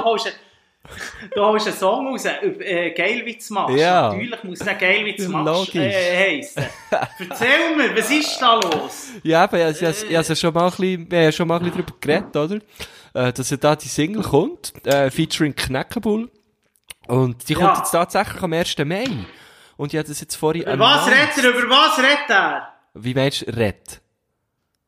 [0.88, 3.76] hast Du einen Song raus, äh, Geilwitz machst.
[3.76, 4.08] Ja.
[4.12, 6.64] Natürlich muss der Geilwitz machst äh, heissen.
[7.28, 9.08] Erzähl mir, was ist da los?
[9.22, 11.64] Ja, aber ich, ich, ich, habe schon mal ein bisschen, wir haben schon mal ein
[11.70, 13.26] bisschen darüber geredet, oder?
[13.28, 16.30] Äh, dass ja da die Single kommt, äh, featuring Knackabull.
[17.06, 17.78] Und die kommt Ja.
[17.78, 18.76] jetzt tatsächlich am 1.
[18.84, 19.06] Mai.
[19.76, 20.62] Und ich habe das jetzt vorhin...
[20.62, 21.50] Über was redet er?
[21.50, 22.68] Über was redet er?
[22.94, 24.00] Wie meinst du, Red?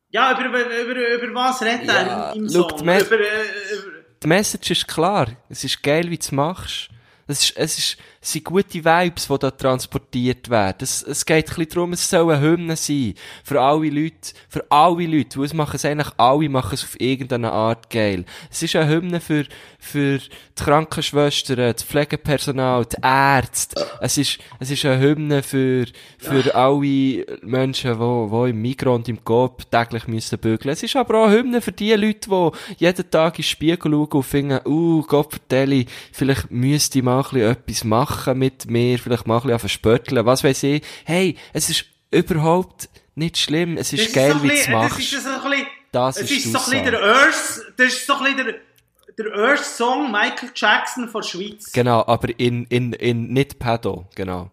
[0.09, 1.93] Ja, über, über, über, über was redet Ja,
[2.29, 2.69] er im, im Song?
[2.83, 5.29] Mes- Über, äh, über, Die Message ist klar.
[5.49, 6.89] Es ist geil, wie du es machst.
[7.27, 10.77] Es ist, es ist, es sind gute Vibes, die da transportiert werden.
[10.81, 13.15] Es, es geht ein bisschen darum, es soll eine Hymne sein.
[13.43, 15.39] Für alle Leute, für alle Leute.
[15.39, 18.25] Und es machen es eigentlich alle, machen es auf irgendeine Art geil.
[18.51, 19.45] Es ist eine Hymne für,
[19.83, 23.83] für die Krankenschwestern, das Pflegepersonal, die Ärzte.
[23.99, 25.85] Es ist, es ist eine Hymne für,
[26.19, 30.71] für alle Menschen, die, die im Migros und im Coop täglich müssen bügeln.
[30.71, 33.91] Es ist aber auch eine Hymne für die Leute, die jeden Tag in den Spiegel
[33.91, 38.69] schauen und finden, uh, Gott vertelle, vielleicht müsste ich mal ein bisschen etwas machen mit
[38.69, 40.83] mir, vielleicht mal ein bisschen verspötteln, was weiß ich.
[41.05, 44.73] Hey, es ist überhaupt nicht schlimm, es ist das geil, so wie du es bisschen-
[44.73, 47.61] Das ist so ein bisschen, Das es ist ist die so ein bisschen der erste,
[47.77, 48.55] das ist so ein bisschen der,
[49.17, 51.71] der erste Song Michael Jackson von der Schweiz.
[51.71, 54.51] Genau, aber in, in, in, nicht Pedo, genau.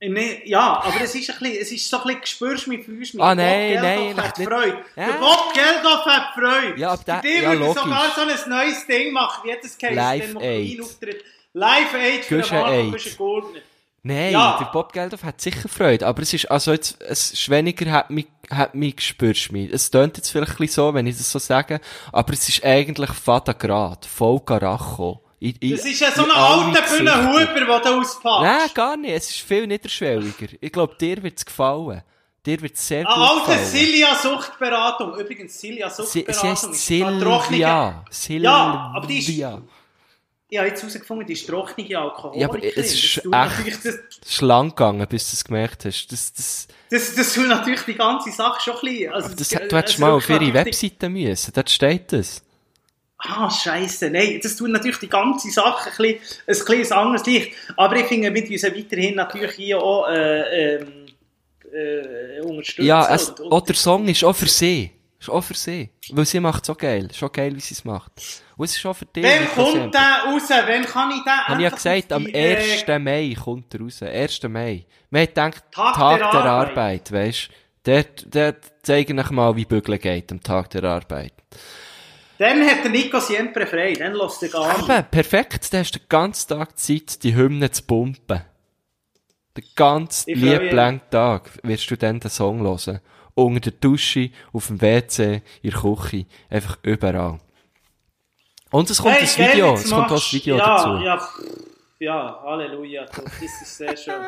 [0.00, 2.84] Nee, ja, aber es ist ein bisschen, es ist so ein bisschen, spürst du mich,
[2.84, 3.22] fühlst mich.
[3.22, 4.78] Ah, nein, Bob nein, Geldof hat nicht- Freude.
[4.94, 5.06] Ja.
[5.06, 6.80] Der Bob Geldof hat Freude.
[6.80, 7.82] Ja, aber der- Für die ja, würde logisch.
[7.82, 11.24] sogar so ein neues Ding machen, wie das Case, Live den auftritt.
[11.52, 12.90] Live Aid für den Marco.
[12.92, 13.60] Guschen-Gurtner.
[14.02, 14.56] Nein, Ja.
[14.58, 18.10] der Bob Geldof hat sicher Freude, aber es ist, also jetzt, es ist weniger hat
[18.10, 19.70] mich, hat mich gespürst mich.
[19.72, 21.80] Es tönt jetzt vielleicht ein bisschen so, wenn ich das so sage,
[22.12, 25.22] aber es ist eigentlich Fada Grad, voll Karacho.
[25.40, 26.82] In- in- Das ist ja so in ein alter.
[26.96, 28.42] Bühnenhuber, der da auspackt.
[28.42, 30.48] Nein, gar nicht, es ist viel niederschwelliger.
[30.60, 32.02] Ich glaube, dir wird's gefallen.
[32.46, 33.66] Dir wird's sehr gut Eine alte gefallen.
[33.66, 35.14] Silja Suchtberatung.
[35.18, 36.34] Übrigens, Silja Sie, Suchtberatung.
[36.42, 38.04] sie heißt ist Silvia.
[38.10, 38.50] Silvia.
[38.50, 39.28] Ja, aber die ist-
[40.50, 42.40] Ich habe jetzt herausgefunden, die ist trockene Alkoholikerin.
[42.40, 43.94] Ja, aber es ist echt- das,
[44.26, 46.06] ist lang gegangen, bis du es gemerkt hast.
[46.08, 49.12] Das, das, das, das tut natürlich die ganze Sache schon ein bisschen...
[49.12, 51.52] Also, das, du hättest es mal auf ihre Webseite müssen.
[51.54, 52.42] Dort steht das.
[53.18, 54.10] Ah, scheiße.
[54.10, 57.52] Nein, das tut natürlich die ganze Sache ein bisschen, ein kleines anderes Licht.
[57.76, 61.06] Aber ich finde, wir müssen weiterhin natürlich hier auch äh, ähm,
[61.72, 62.86] äh, unterstützen.
[62.86, 64.92] Ja, es, und, und, auch der Song ist auch für sie.
[65.20, 65.90] Ist auch für sie.
[66.10, 67.08] Weil sie macht es auch geil.
[67.10, 68.12] Ist auch geil, wie sie es macht.
[68.56, 69.24] Und es ist auch für dich.
[69.24, 70.48] Wann kommt der raus?
[70.48, 72.98] Wann kann ich den Habe ich ja gesagt, am die, äh, 1.
[73.00, 74.02] Mai kommt er raus.
[74.02, 74.48] 1.
[74.48, 74.86] Mai.
[75.10, 76.68] Wir haben gedacht, Tag Tag, der der, Arbeit.
[76.70, 77.50] Arbeit, weisst
[77.84, 81.32] Dort, dort zeigen euch mal, wie Bügeln geht am Tag der Arbeit.
[82.38, 83.94] Dann hat der Nico Siempre frei.
[83.94, 84.88] Dann lässt er gar nicht.
[84.88, 85.72] Eben, perfekt.
[85.72, 88.42] Dann hast du den ganzen Tag Zeit, die Hymne zu pumpen.
[89.56, 93.00] Den ganzen Ich lieblangen Tag wirst du dann den Song hören.
[93.38, 97.38] Unter der Dusche, auf dem WC, in der Küche, einfach überall.
[98.72, 101.04] Und es kommt Hey, das Video, es kommt auch das Video ja, dazu.
[101.04, 101.28] Ja,
[102.00, 103.04] ja, Halleluja.
[103.04, 104.26] Das ist sehr schön.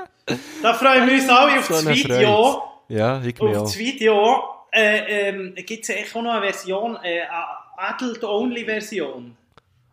[0.62, 2.52] Da freuen wir uns alle auf So das Video.
[2.52, 2.98] Freude.
[3.00, 3.78] Ja, ich Auf mir das.
[3.78, 7.44] Video äh, ähm, gibt es echt auch noch eine Version, äh, eine
[7.78, 9.36] Adult-Only-Version.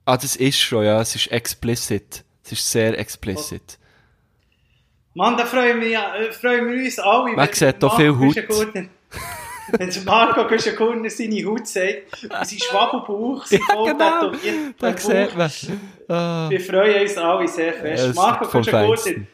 [0.05, 2.24] Ah, das ist schon, ja, es ist explicit.
[2.43, 3.80] Es ist sehr explicit.
[5.15, 7.34] Mann, da freuen wir, äh, freuen wir uns alle.
[7.34, 8.36] Man sieht da viel Haut.
[9.78, 14.32] Wenn Marco Güschen-Gurtner seine Haut und sein Schwabbelbauch, sein Ja, genau.
[14.80, 15.51] Da sieht man.
[16.08, 16.49] Ah.
[16.49, 18.03] Wir freuen uns alle sehr fest.
[18.05, 18.62] es Marco.
[18.62, 19.26] Die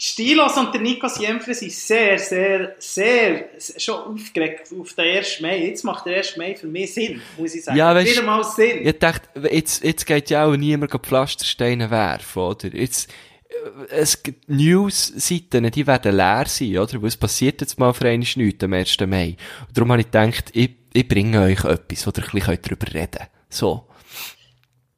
[0.00, 3.48] Stilos und der Nico Siempre sind sehr, sehr, sehr,
[3.78, 5.40] schon aufgeregt auf den 1.
[5.40, 5.58] Mai.
[5.66, 6.36] Jetzt macht der 1.
[6.36, 7.76] Mai für mich Sinn, muss ich sagen.
[7.76, 8.86] Ja, weisst- Wieder mal Sinn.
[8.86, 12.68] Ich dachte, jetzt, jetzt geht ja auch niemand Pflastersteine werfen, oder?
[12.68, 13.10] Jetzt,
[13.90, 17.00] es gibt News-Seiten, die werden leer sein, oder?
[17.00, 18.96] Weil es passiert jetzt mal für einmal nichts am 1.
[19.06, 19.36] Mai.
[19.66, 22.86] Und darum habe ich gedacht, ich, ich bringe euch etwas, wo ihr ein bisschen darüber
[22.94, 23.30] reden könnt.
[23.48, 23.84] So.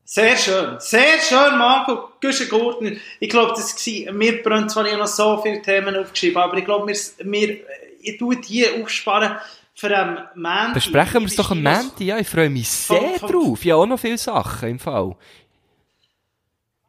[0.05, 0.77] Sehr schön.
[0.81, 2.93] Sehr schön, Marco Güschen-Gurtner.
[3.21, 6.89] Ich glaube, das war, mir brennt zwar noch so viele Themen aufgeschrieben, aber ich glaube,
[6.89, 6.97] wir,
[7.31, 7.57] wir,
[8.01, 9.37] ich tue die aufsparen
[9.73, 10.75] für am Montag.
[10.75, 13.65] Besprechen wir es doch am Montag, ja, ich freue mich sehr Vom- vom- drauf.
[13.65, 15.15] Ich habe auch noch viele Sachen im Fall.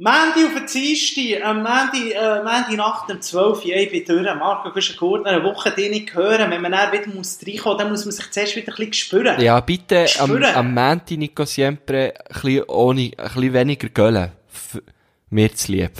[0.04, 4.36] Mandy auf den Dienstag, am Mandy, äh, Mandy Nacht um 12 Uhr, ich bin durch.
[4.36, 6.50] Marco Güschen-Gurtner, eine Woche die nicht hören.
[6.50, 9.40] Wenn man dann wieder muss reinkommen dann muss man sich zuerst wieder ein bisschen spüren.
[9.40, 10.56] Ja, bitte am, Spüren.
[10.56, 14.32] am Montag, Nico Siempre, ein bisschen, ohne, ein bisschen weniger göllen.
[15.30, 15.92] Mir zu lieb.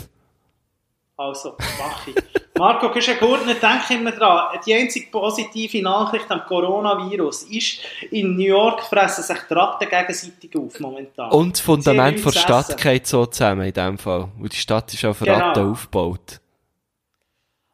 [1.16, 2.14] Also, mach ich.
[2.58, 7.78] Marco Küschen-Gurtner, denk immer dran, die einzige positive Nachricht am Coronavirus ist,
[8.10, 11.30] in New York fressen sich die Ratten gegenseitig auf momentan.
[11.32, 12.76] Und das Fundament der Stadt essen.
[12.80, 14.28] geht so zusammen in dem Fall.
[14.38, 15.32] Und die Stadt ist auf Genau.
[15.38, 16.40] Ratten aufgebaut.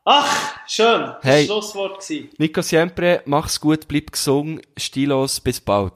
[0.05, 1.01] Ach, schön.
[1.03, 1.49] Das Hey.
[1.49, 2.01] war das Schlusswort.
[2.01, 2.31] gewesen.
[2.39, 5.93] Nico Siempre, mach's gut, bleib gesund, stilos, bis bald.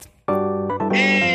[0.91, 1.32] Hey,